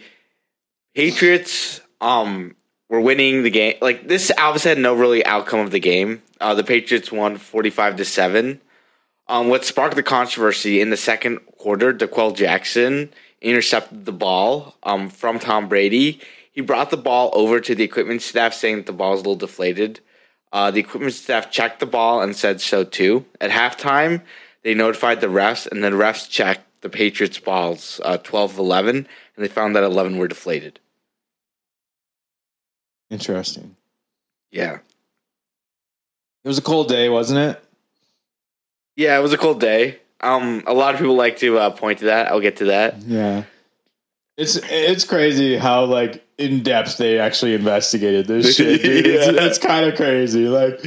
[0.95, 2.55] Patriots um
[2.89, 3.75] were winning the game.
[3.81, 6.21] Like this obviously had no really outcome of the game.
[6.39, 8.61] Uh, the Patriots won forty five to seven.
[9.29, 13.09] Um, what sparked the controversy in the second quarter, D'Qwell Jackson
[13.41, 16.21] intercepted the ball um, from Tom Brady.
[16.51, 19.23] He brought the ball over to the equipment staff, saying that the ball was a
[19.23, 19.99] little deflated.
[20.51, 23.25] Uh, the equipment staff checked the ball and said so too.
[23.41, 24.21] At halftime,
[24.63, 28.95] they notified the refs, and the refs checked the Patriots' balls, uh, 12 of 11,
[28.95, 29.07] and
[29.37, 30.79] they found that 11 were deflated.
[33.09, 33.75] Interesting.
[34.51, 34.79] Yeah.
[36.43, 37.63] It was a cold day, wasn't it?
[38.95, 39.99] Yeah, it was a cold day.
[40.21, 42.27] Um, a lot of people like to uh, point to that.
[42.27, 43.01] I'll get to that.
[43.01, 43.43] Yeah.
[44.37, 49.05] It's it's crazy how like in depth they actually investigated this shit, dude.
[49.07, 50.47] It's, it's kind of crazy.
[50.47, 50.79] Like,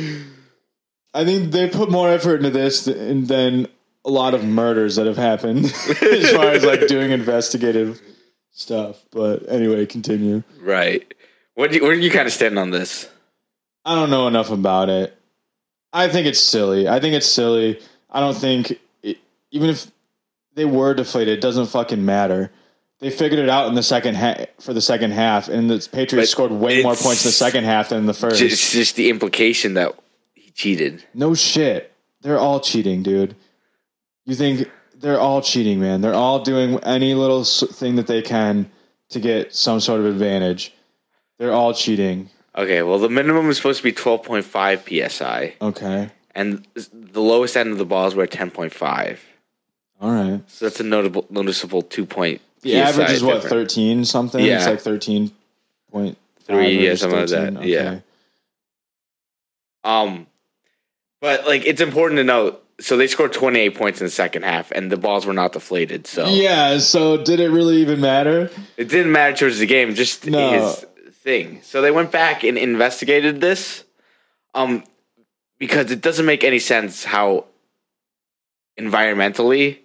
[1.13, 3.67] I think they put more effort into this than, than
[4.05, 5.65] a lot of murders that have happened
[6.03, 8.01] as far as like doing investigative
[8.53, 9.05] stuff.
[9.11, 10.43] But anyway, continue.
[10.61, 11.13] Right.
[11.55, 13.09] What you, where do you kind of stand on this?
[13.85, 15.17] I don't know enough about it.
[15.93, 16.89] I think it's silly.
[16.89, 17.81] I think it's silly.
[18.11, 19.19] I don't think it,
[19.51, 19.91] even if
[20.55, 22.51] they were deflated, it doesn't fucking matter.
[23.01, 26.29] They figured it out in the second half for the second half, and the Patriots
[26.29, 28.43] But scored way more points in the second half than in the first.
[28.43, 29.95] It's just the implication that
[30.35, 31.05] he cheated.
[31.15, 31.93] no shit.
[32.21, 33.35] They're all cheating, dude.
[34.27, 36.03] You think they're all cheating, man?
[36.03, 38.71] They're all doing any little thing that they can
[39.09, 40.75] to get some sort of advantage.
[41.41, 42.29] They're all cheating.
[42.55, 46.11] Okay, well, the minimum is supposed to be 12.5 psi, Okay.
[46.35, 49.19] and the lowest end of the balls were at 10.5.
[50.03, 50.43] All right.
[50.49, 52.43] So that's a notable, noticeable two point.
[52.61, 54.45] The average is what thirteen something.
[54.45, 54.57] Yeah.
[54.59, 55.31] It's like thirteen
[55.91, 58.01] point Three, yeah, something like that, yeah.
[59.85, 60.27] Um,
[61.21, 62.63] but like it's important to note.
[62.81, 66.07] So they scored 28 points in the second half, and the balls were not deflated.
[66.07, 66.79] So Yeah.
[66.79, 68.51] So did it really even matter?
[68.79, 70.51] it didn't matter towards the game, just No.
[70.51, 70.87] his
[71.21, 71.61] thing.
[71.63, 73.85] So they went back and investigated this,
[74.55, 74.85] um,
[75.59, 77.45] because it doesn't make any sense how
[78.79, 79.79] environmentally,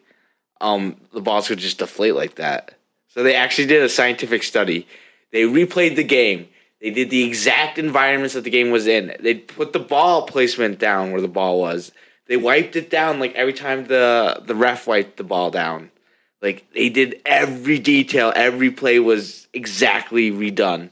[0.62, 2.76] um, the balls could just deflate like that.
[3.10, 4.88] So they actually did a scientific study.
[5.32, 6.48] They replayed the game.
[6.82, 9.15] They did the exact environments that the game was in.
[9.19, 11.91] They put the ball placement down where the ball was.
[12.28, 15.91] They wiped it down like every time the the ref wiped the ball down.
[16.41, 20.89] Like they did every detail, every play was exactly redone.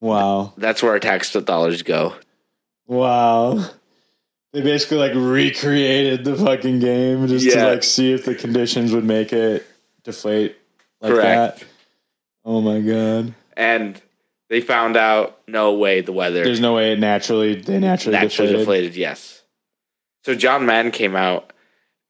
[0.00, 0.52] Wow.
[0.56, 2.14] That's where our tax dollars go.
[2.86, 3.64] Wow.
[4.52, 7.64] They basically like recreated the fucking game just Yeah.
[7.64, 9.66] to like see if the conditions would make it
[10.04, 10.56] deflate
[11.00, 11.58] like Correct.
[11.60, 11.66] that.
[12.44, 13.34] Oh my god.
[13.56, 14.00] And
[14.48, 18.52] they found out no way the weather There's no way it naturally they naturally, naturally
[18.52, 18.58] deflated.
[18.60, 18.96] deflated.
[18.96, 19.42] Yes.
[20.24, 21.52] So John Madden came out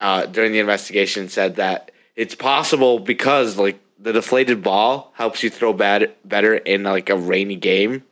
[0.00, 5.42] uh, during the investigation and said that it's possible because like the deflated ball helps
[5.42, 8.04] you throw bad, better in like a rainy game.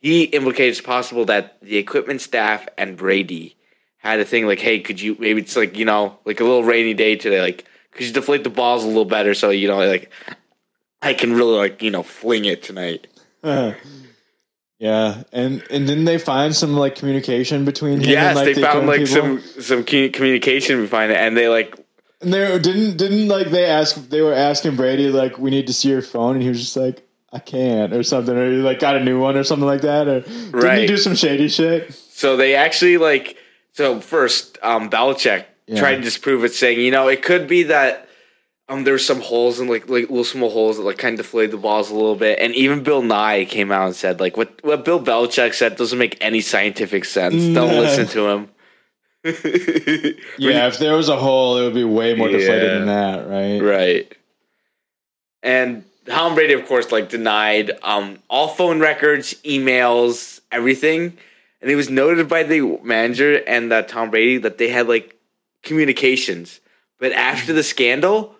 [0.00, 3.56] He implicates it's possible that the equipment staff and Brady
[3.98, 6.64] had a thing like, hey, could you maybe it's like you know like a little
[6.64, 9.76] rainy day today, like could you deflate the balls a little better so you know
[9.78, 10.10] like
[11.02, 13.06] I can really like you know fling it tonight.
[13.42, 13.74] yeah,
[15.32, 18.62] and and didn't they find some like communication between him Yes, and like they the
[18.62, 21.74] found like equipment some some commu- communication behind it, and they like
[22.22, 25.72] And they didn't didn't like they ask they were asking Brady like we need to
[25.72, 28.78] see your phone and he was just like I can't or something or he like
[28.78, 31.94] got a new one or something like that or didn't he do some shady shit?
[31.94, 33.36] So they actually like
[33.72, 35.78] so first, um, Belichick Yeah.
[35.78, 38.06] tried to disprove it, saying, you know, it could be that
[38.68, 41.52] um there's some holes and like like little small holes that like kind of deflated
[41.52, 44.62] the balls a little bit, and even Bill Nye came out and said like what
[44.62, 47.36] what Bill Belichick said doesn't make any scientific sense.
[47.54, 48.50] Don't listen to him.
[50.38, 52.78] Yeah, if there was a hole, it would be way more deflated Yeah.
[52.78, 53.60] than that, right?
[53.60, 54.16] Right.
[55.42, 61.16] And Tom Brady, of course, like denied um, all phone records, emails, everything.
[61.62, 65.16] And it was noted by the manager and that Tom Brady that they had like
[65.62, 66.60] communications.
[66.98, 68.34] But after the scandal,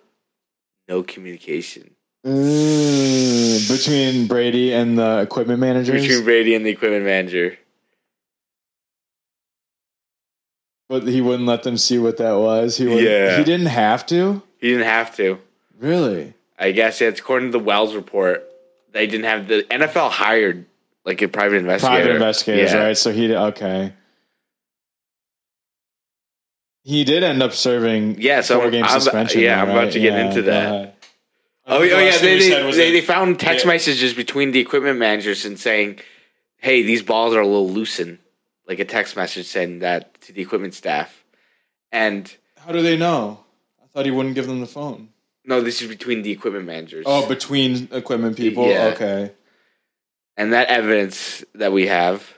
[0.87, 5.93] no communication Mm, between Brady and the equipment manager?
[5.93, 7.57] between Brady and the equipment manager.
[10.91, 12.75] But he wouldn't let them see what that was.
[12.77, 13.37] He Yeah.
[13.37, 14.41] he didn't have to.
[14.59, 15.39] He didn't have to.
[15.79, 16.33] Really?
[16.59, 18.45] I guess it's according to the Wells report.
[18.91, 20.65] They didn't have the NFL hired
[21.05, 22.01] like a private investigator.
[22.03, 22.83] Private investigators, Yeah.
[22.83, 22.97] right?
[22.97, 23.37] So he did.
[23.37, 23.93] okay.
[26.83, 29.41] He did end up serving Yeah, so four game I'm- suspension.
[29.41, 29.93] yeah, though, I'm about right?
[29.93, 30.95] to get into go that.
[31.67, 32.11] Oh, The yeah, oh yeah.
[32.11, 33.71] thing They, they, was they, that- they found text Yeah.
[33.71, 35.99] messages between the equipment managers and saying,
[36.57, 38.17] "Hey, these balls are a little loosened."
[38.67, 41.23] Like a text message saying that to the equipment staff.
[41.91, 43.43] And How do they know?
[43.83, 45.09] I thought he wouldn't give them the phone.
[45.43, 47.03] no, this is between the equipment managers.
[47.07, 48.67] Oh, between equipment people.
[48.69, 48.93] Yeah.
[48.93, 49.31] Okay.
[50.37, 52.37] and that evidence that we have.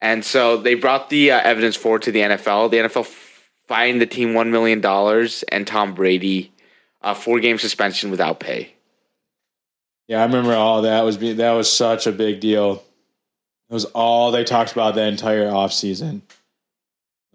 [0.00, 2.70] And so they brought the uh, evidence forward to the NFL.
[2.70, 6.52] The NFL f- fined the team one million dollars and Tom Brady
[7.02, 8.74] a four game suspension without pay.
[10.06, 12.84] Yeah, I remember all that was being that was such a big deal.
[13.68, 16.22] It was all they talked about the entire offseason.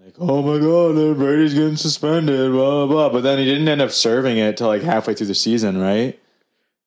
[0.04, 3.10] Like, oh my god, Brady's getting suspended, blah blah blah.
[3.10, 6.20] But then he didn't end up serving it till like halfway through the season, right?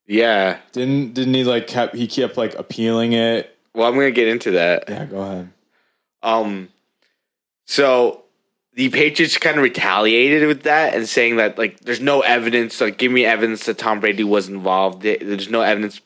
[0.07, 0.59] Yeah.
[0.72, 3.57] Didn't didn't he like kept he kept like appealing it?
[3.74, 4.84] Well, I'm going to get into that.
[4.88, 5.51] Yeah, go ahead.
[6.22, 6.68] Um,
[7.66, 8.22] so
[8.74, 12.80] the Patriots kind of retaliated with that and saying that like there's no evidence.
[12.80, 15.03] Like, give me evidence that Tom Brady was involved.
[15.03, 16.01] There's no evidence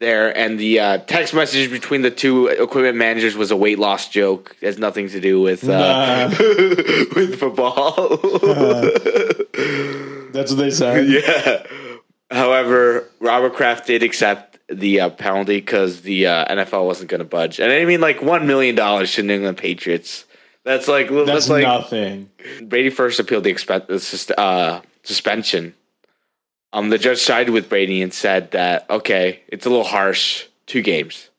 [0.00, 4.08] there, and the uh, text message between the two equipment managers was a weight loss
[4.08, 4.56] joke.
[4.60, 6.28] It has nothing to do with uh, Nah.
[7.16, 8.08] with football.
[10.32, 11.08] That's what they said.
[11.08, 11.62] yeah.
[12.30, 17.24] However, Robert Kraft did accept the uh, penalty because the uh, NFL wasn't going to
[17.24, 20.24] budge, and I mean like one million dollars to the New England Patriots.
[20.64, 22.30] That's like That's that's like nothing.
[22.62, 25.74] Brady first appealed the expen- uh, suspension.
[26.74, 30.82] Um, the judge sided with Brady and said that okay, it's a little harsh, two
[30.82, 31.30] games.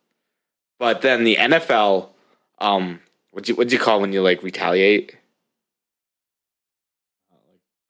[0.79, 2.09] But then the NFL,
[2.59, 5.17] um, what you what do you call when you like retaliate?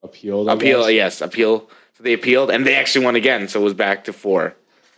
[0.03, 0.49] Appealed.
[0.49, 0.91] I Appeal, guess.
[0.91, 1.69] yes, appeal.
[1.93, 3.47] So they appealed, and they actually won again.
[3.47, 4.55] So it was back to four.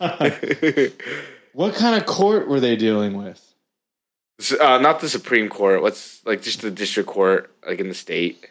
[1.52, 3.44] What kind of court were they dealing with?
[4.60, 5.82] uh, not the Supreme Court.
[5.82, 8.48] What's like just the district court, like in the state.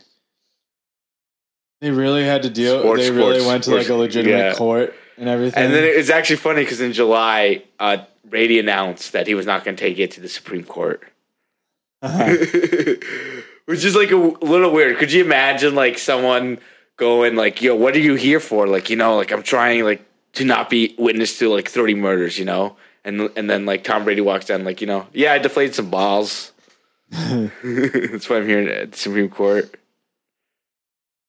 [1.82, 2.80] They really had to deal.
[2.80, 4.54] Sports, they really sports, went to like a legitimate yeah.
[4.54, 5.64] court and everything.
[5.64, 9.64] And then it's actually funny because in July, uh, Brady announced that he was not
[9.64, 11.04] going to take it to the Supreme Court,
[12.02, 14.98] which is like a little weird.
[14.98, 16.60] Could you imagine like someone
[16.98, 20.04] going like, "Yo, what are you here for?" Like, you know, like I'm trying like
[20.34, 22.76] to not be witness to like 30 murders, you know,
[23.06, 25.90] and and then like Tom Brady walks down like, you know, yeah, I deflated some
[25.90, 26.52] balls.
[27.10, 29.74] That's why I'm here at the Supreme Court.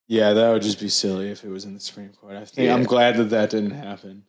[0.08, 2.34] Yeah, that would just be silly if it was in the Supreme Court.
[2.34, 2.74] I think Yeah.
[2.74, 4.24] I'm glad that that didn't happen.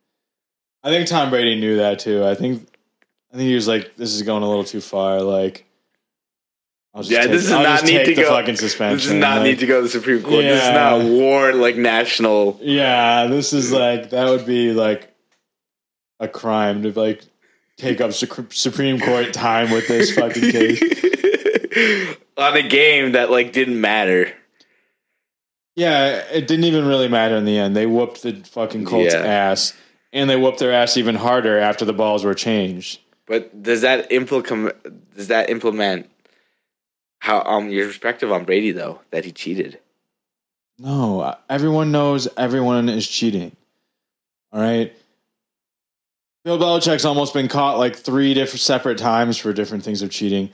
[0.84, 2.24] I think Tom Brady knew that too.
[2.24, 2.66] I think
[3.32, 5.64] I think he was like, "This is going a little too far." Like,
[6.94, 8.96] I'll just Yeah, take, this does I'll not need to go- fucking suspension.
[8.96, 10.42] This does not Like, need to go to the Supreme Court.
[10.42, 10.74] This is Yeah.
[10.74, 12.58] not war like national.
[12.62, 15.14] Yeah, this is like that would be like
[16.18, 17.22] a crime to like
[17.76, 20.82] take up Suc- Supreme Court time with this fucking case.
[22.36, 24.32] on a game that like didn't matter.
[25.76, 27.76] Yeah, it didn't even really matter in the end.
[27.76, 29.20] They whooped the fucking Colts' Yeah.
[29.20, 29.72] ass,
[30.12, 33.00] and they whooped their ass even harder after the balls were changed.
[33.26, 35.14] But does that implement?
[35.16, 36.10] Does that implement
[37.20, 39.78] how um your perspective on Brady though that he cheated?
[40.78, 43.54] No, everyone knows everyone is cheating.
[44.52, 44.92] All right.
[46.44, 50.50] Bill Belichick's almost been caught like three different separate times for different things of cheating.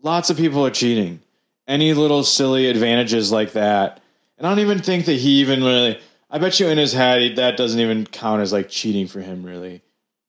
[0.00, 1.20] Lots of people are cheating.
[1.66, 4.00] Any little silly advantages like that.
[4.38, 5.98] And I don't even think that he even really
[6.30, 9.20] I bet you in his head he- that doesn't even count as like cheating for
[9.20, 9.44] him.
[9.44, 9.82] Really,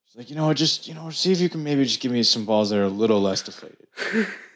[0.05, 0.53] he's like, you know?
[0.53, 2.83] Just you know, see if you can maybe just give me some balls that are
[2.83, 3.87] a little less deflated.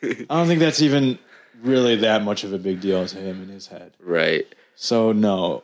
[0.04, 1.18] I don't think that's even
[1.62, 3.94] really that much of a big deal to him in his head.
[4.00, 4.46] Right.
[4.76, 5.64] So no,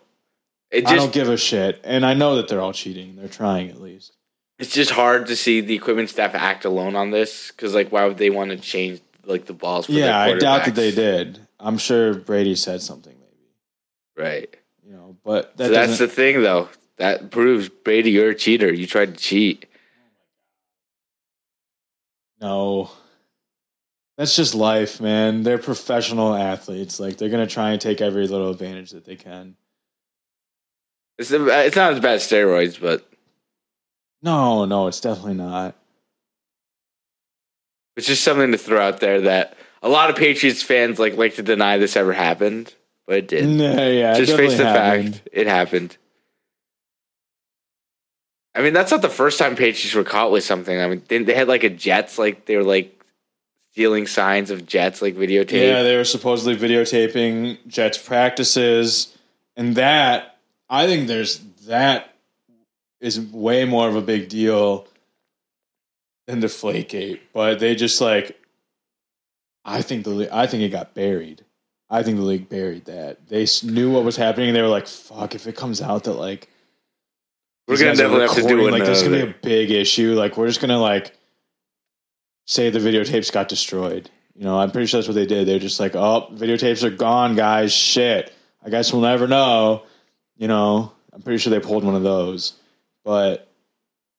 [0.72, 3.16] It I don't give a shit, and I know that they're all cheating.
[3.16, 4.12] They're trying at least.
[4.60, 8.06] it's just hard to see the equipment staff act alone on this because like why
[8.06, 9.86] would they want to change like the balls?
[9.86, 11.40] For Yeah, I doubt that they did.
[11.60, 13.15] I'm sure Brady said something.
[14.18, 14.54] Right.
[14.86, 16.70] You know, but that so that's the thing though.
[16.98, 18.74] That proves Brady, you're a cheater.
[18.74, 19.66] You tried to cheat.
[22.40, 22.92] No.
[24.18, 25.44] That's just life, man.
[25.44, 27.00] They're professional athletes.
[27.00, 29.56] Like they're gonna try and take every little advantage that they can.
[31.18, 33.10] It's it's not as bad as steroids, but
[34.22, 35.76] No, no, it's definitely not.
[37.98, 41.36] it's just something to throw out there that a lot of Patriots fans like like
[41.36, 42.74] to deny this ever happened,
[43.08, 43.50] but it did.
[43.50, 44.14] Yeah, yeah.
[44.18, 45.16] just face the happened.
[45.16, 45.98] fact it happened.
[48.56, 50.80] I mean, that's not the first time Patriots were caught with something.
[50.80, 53.04] I mean, they, they had like a Jets, like they were like
[53.74, 55.68] stealing signs of Jets, like videotape.
[55.68, 59.16] Yeah, they were supposedly videotaping Jets practices,
[59.58, 60.38] and that
[60.70, 62.14] I think there's that
[63.02, 64.88] is way more of a big deal
[66.28, 67.20] than the Deflategate.
[67.34, 68.40] But they just like,
[69.64, 71.45] I think the I think it got buried.
[71.90, 73.28] I think the league buried that.
[73.28, 74.50] They knew what was happening.
[74.50, 75.36] and They were like, "Fuck!
[75.36, 76.50] If it comes out that like
[77.68, 80.14] We're gonna definitely have to do recording, like this is gonna be a big issue.
[80.16, 81.16] Like we're just gonna like
[82.46, 84.10] say the videotapes got destroyed.
[84.36, 85.48] You know, I'm pretty sure that's what they did.
[85.48, 87.72] They're just like, oh, videotapes are gone, guys.
[87.72, 88.34] Shit.
[88.64, 89.84] I guess we'll never know.
[90.38, 92.54] You know, I'm pretty sure they pulled one of those.
[93.04, 93.48] But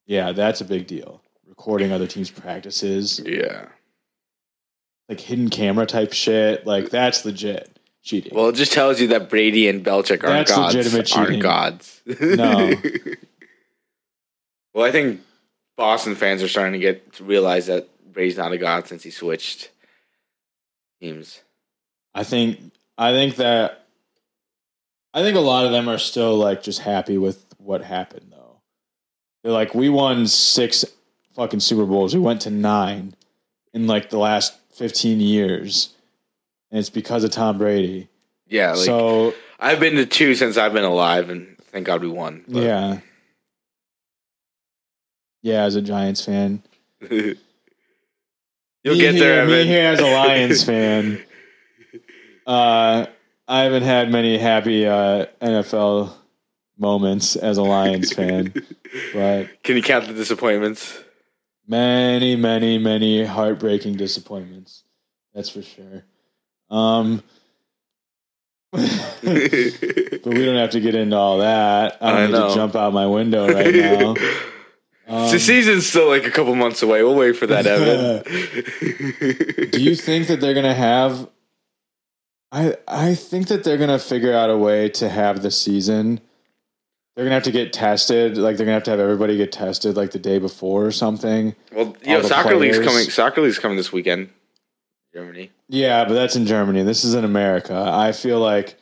[0.06, 1.20] yeah, that's a big deal.
[1.46, 3.66] Recording other teams' practices, Yeah.
[5.08, 6.66] Like hidden camera type shit.
[6.66, 8.34] Like that's legit cheating.
[8.34, 10.74] Well, it just tells you that Brady and Belichick aren't That's gods.
[10.74, 12.02] legitimate Aren't gods.
[12.20, 12.74] No.
[14.74, 15.20] well, I think
[15.76, 19.10] Boston fans are starting to get to realize that Brady's not a god since he
[19.10, 19.70] switched
[21.00, 21.42] teams.
[22.14, 23.86] I think I think that
[25.12, 28.60] I think a lot of them are still like just happy with what happened though.
[29.42, 30.84] They're like, we won six
[31.34, 32.14] fucking Super Bowls.
[32.14, 33.14] We went to nine
[33.74, 35.92] in like the last fifteen years.
[36.70, 38.08] And it's because of Tom Brady.
[38.48, 42.08] Yeah, like so I've been to two since I've been alive, and thank God we
[42.08, 42.44] won.
[42.48, 42.98] but- yeah.
[45.42, 46.62] Yeah, as a Giants fan.
[47.10, 47.34] You'll
[48.94, 49.66] Me get there, here, me Evan.
[49.68, 51.22] here as a Lions fan.
[52.46, 53.06] Uh,
[53.48, 56.12] I haven't had many happy uh, NFL
[56.78, 58.52] moments as a Lions fan,
[59.14, 60.98] but Can you count the disappointments?
[61.66, 64.84] Many, many, many heartbreaking disappointments.
[65.34, 66.04] That's for sure.
[66.70, 67.22] Um,
[68.72, 68.82] but
[70.24, 71.98] we don't have to get into all that.
[72.00, 72.48] I don't I need know.
[72.48, 74.14] to jump out my window right now.
[75.08, 77.00] Um, the season's still like a couple months away.
[77.04, 78.24] We'll wait for that, Evan.
[79.70, 81.28] do you think that they're gonna have
[82.50, 86.20] i i think that they're gonna figure out a way to have the season
[87.16, 89.96] they're gonna have to get tested like they're gonna have to have everybody get tested
[89.96, 93.10] like the day before or something well, you know, All soccer league's coming.
[93.10, 94.30] Soccer league's coming this weekend.
[95.14, 95.50] Germany.
[95.68, 98.76] yeah but that's in germany this is in america i feel like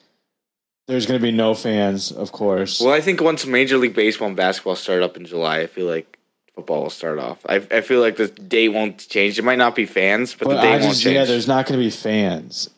[0.89, 4.37] there's gonna be no fans of course Well, I think once Major League Baseball and
[4.37, 6.18] basketball start up in July, I feel like
[6.55, 7.39] football will start off.
[7.49, 9.39] I, I feel like the date won't change.
[9.39, 11.14] It might not be fans, but, but the date I won't change.
[11.14, 12.68] yeah there's not gonna be fans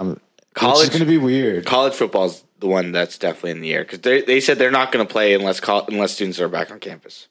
[0.00, 0.20] um, I'm,
[0.54, 4.00] college it's gonna be weird college football's the one that's definitely in the air because
[4.00, 6.80] they they said they're not going to play unless col- unless students are back on
[6.80, 7.28] campus.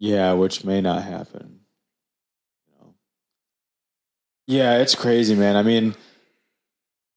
[0.00, 1.60] Yeah, which may not happen.
[4.48, 5.54] Yeah, it's crazy, man.
[5.54, 5.94] I mean,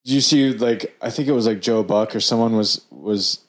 [0.04, 3.39] you see like I think it was like Joe Buck or someone was was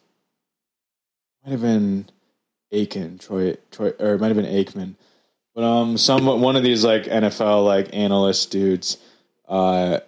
[1.44, 2.06] might have been
[2.70, 4.94] Aiken, Troy Troy or it might have been Aikman.
[5.54, 8.96] But um some one of these like NFL like analyst dudes
[9.46, 10.00] uh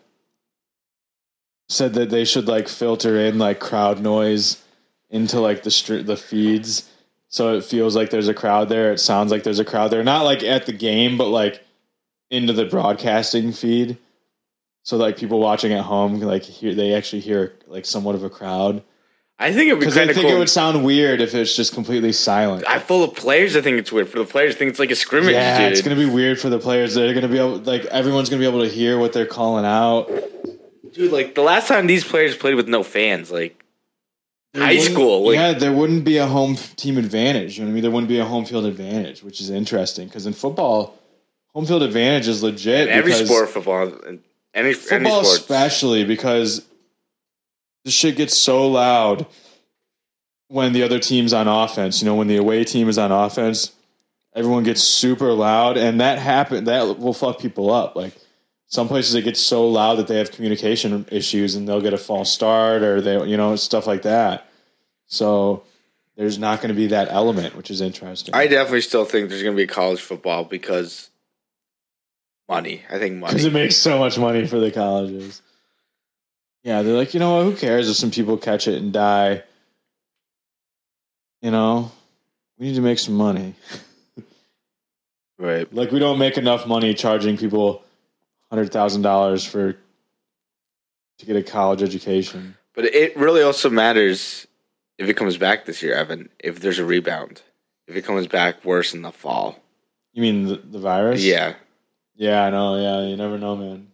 [1.69, 4.63] said that they should like filter in like crowd noise
[5.11, 6.91] into like the str- the feeds
[7.35, 8.93] so it feels like there's a crowd there.
[8.93, 10.05] It sounds like there's a crowd there.
[10.05, 11.65] Not like at the game, but like
[12.31, 13.99] into the broadcasting feed.
[14.85, 18.31] So like people watching at home like hear they actually hear like somewhat of a
[18.31, 18.85] crowd.
[19.37, 20.37] I think it'd be Because I think cool.
[20.37, 22.65] it would sound weird if it's just completely silent.
[22.69, 23.57] I full of players.
[23.57, 24.55] I think it's weird for the players.
[24.55, 25.73] I think it's like a scrimmage, yeah, dude.
[25.73, 26.95] it's gonna be weird for the players.
[26.95, 30.09] They're gonna be able like everyone's gonna be able to hear what they're calling out.
[30.95, 33.65] Dude, like the last time these players played with no fans, like
[34.53, 35.27] There high school.
[35.27, 37.59] Like, yeah, there wouldn't be a home team advantage.
[37.59, 37.83] You know what I mean?
[37.83, 40.99] There wouldn't be a home field advantage, which is interesting because in football,
[41.53, 42.89] home field advantage is legit.
[42.89, 44.21] every sport, football, and
[44.55, 45.41] any any football sport.
[45.41, 46.65] especially because
[47.85, 49.27] the shit gets so loud
[50.49, 52.01] when the other team's on offense.
[52.01, 53.73] You know, when the away team is on offense,
[54.35, 57.97] everyone gets super loud, and that happen that will fuck people up.
[57.97, 58.15] Like
[58.75, 61.99] some places, it gets so loud that they have communication issues, and they'll get a
[61.99, 64.49] false start, or they, you know, stuff like that.
[65.07, 65.63] So
[66.17, 68.35] there's not going to be that element, which is interesting.
[68.35, 71.09] I definitely still think there's going to be college football because
[72.49, 72.83] money.
[72.91, 75.41] I think money because it makes so much money for the colleges.
[76.65, 77.45] Yeah, they're like, you know what?
[77.45, 79.45] Who cares if some people catch it and die?
[81.43, 81.93] You know,
[82.59, 83.55] we need to make some money.
[85.39, 85.73] right.
[85.73, 87.84] Like, we don't make enough money charging people
[88.55, 89.73] hundred thousand dollars for
[91.19, 92.57] to get a college education.
[92.75, 94.47] But it really also matters
[94.99, 96.29] if it comes back this year, Evan.
[96.39, 97.43] If there's a rebound,
[97.89, 99.59] if it comes back worse in the fall.
[100.13, 101.25] You mean the, the virus?
[101.25, 101.55] Yeah.
[102.15, 102.77] Yeah, I know.
[102.77, 103.89] Yeah, you never know, man.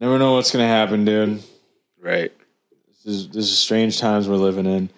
[0.00, 1.42] Never know what's gonna happen, dude.
[2.00, 2.32] Right.
[2.88, 4.90] This is this is strange times we're living in.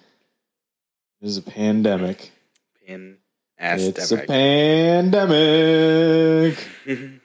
[1.21, 2.33] This is a pandemic.
[3.61, 4.97] Ass it's a pandemic.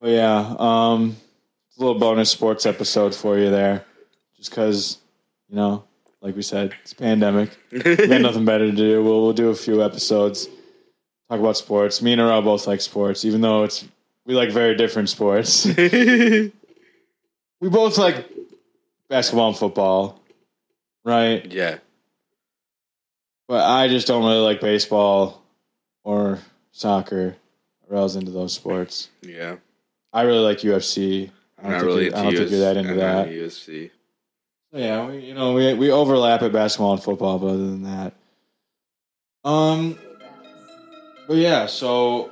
[0.00, 1.16] But yeah, um,
[1.68, 3.84] it's a little bonus sports episode for you there,
[4.36, 4.98] just because
[5.48, 5.84] you know,
[6.22, 7.50] like we said, it's a pandemic.
[7.70, 9.02] We got nothing better to do.
[9.02, 10.46] We'll we'll do a few episodes,
[11.28, 12.00] talk about sports.
[12.00, 13.86] Me and Earl both like sports, even though it's
[14.24, 15.66] we like very different sports.
[15.66, 16.52] we
[17.60, 18.26] both like
[19.08, 20.20] basketball and football,
[21.04, 21.44] right?
[21.52, 21.78] yeah.
[23.48, 25.42] But I just don't really like baseball
[26.04, 26.38] or
[26.72, 27.36] soccer.
[27.90, 29.08] Or into those sports.
[29.20, 29.56] Yeah.
[30.12, 31.30] I really like UFC.
[31.58, 32.04] I don't, think, really.
[32.06, 33.28] you're, I don't think you're that into I'm that.
[33.28, 33.90] UFC.
[34.72, 38.12] Yeah, we, you know, we we overlap at basketball and football, but other than that,
[39.44, 39.98] um,
[41.26, 42.30] but yeah, so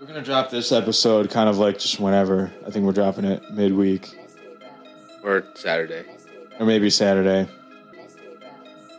[0.00, 2.52] we're gonna drop this episode kind of like just whenever.
[2.66, 4.16] I think we're dropping it midweek
[5.24, 6.04] Or Saturday.
[6.60, 7.48] or maybe Saturday,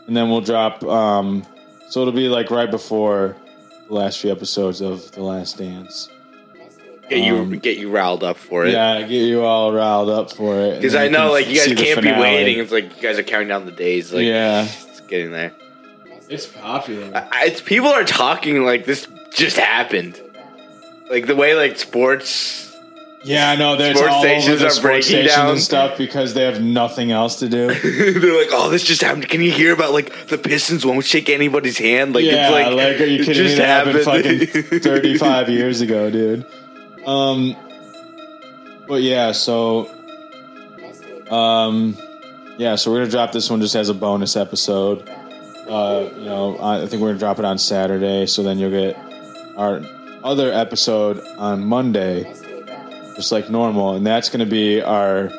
[0.07, 0.83] and then we'll drop.
[0.83, 1.45] Um,
[1.89, 3.35] so it'll be like right before
[3.87, 6.09] the last few episodes of The Last Dance.
[7.11, 8.71] Get you Um, get you riled up for it.
[8.71, 10.75] Yeah, get you all riled up for it.
[10.77, 12.57] Because I know, like, you guys can't be waiting.
[12.59, 14.13] It's like you guys are counting down the days.
[14.13, 14.63] Like, Yeah.
[14.63, 15.51] it's getting there.
[16.29, 17.27] It's popular.
[17.33, 20.19] I, it's people are talking like this just happened.
[21.09, 22.69] Like the way like sports.
[23.23, 23.75] Yeah, I know.
[23.75, 25.49] There's Sports all over stations the are sports breaking stations down.
[25.51, 27.67] and stuff because they have nothing else to do.
[28.19, 29.27] they're like, oh, this just happened.
[29.29, 32.15] Can you hear about like the Pistons won't shake anybody's hand?
[32.15, 33.49] Like yeah, it's like, like, are you it kidding me?
[33.49, 34.49] just That happened happened.
[34.49, 34.79] fucking
[35.19, 36.45] 35 years ago, dude.
[37.05, 37.55] Um,
[38.87, 39.89] but yeah, so
[41.31, 41.95] um,
[42.57, 45.07] yeah, so we're gonna drop this one just as a bonus episode.
[45.67, 48.71] Uh, you know, I I think we're gonna drop it on Saturday, so then you'll
[48.71, 48.97] get
[49.57, 49.81] our
[50.23, 52.23] other episode on Monday,
[53.15, 55.29] just like normal, and that's gonna be our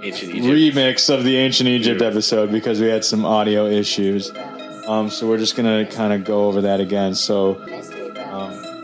[0.00, 4.32] remix of the ancient Egypt episode because we had some audio issues.
[4.86, 7.14] Um, so we're just gonna kind of go over that again.
[7.14, 7.54] So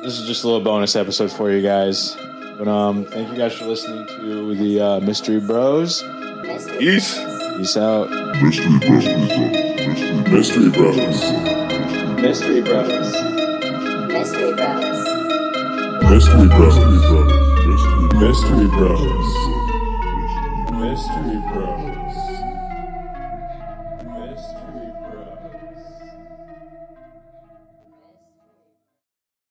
[0.05, 2.15] this is just a little bonus episode for you guys.
[2.59, 6.03] But um, thank you guys for listening to the uh, Mystery Bros.
[6.79, 7.19] Peace.
[7.57, 8.11] Peace out.
[8.43, 9.11] Mystery Brothers.
[10.31, 11.23] Mystery Brothers.
[12.21, 13.13] Mystery Brothers.
[14.13, 14.95] Mystery Bros.
[16.11, 16.85] Mystery Brothers.
[16.85, 17.05] Mystery Brothers.
[18.21, 19.25] Mystery Bros.
[20.71, 21.94] Mystery Bros.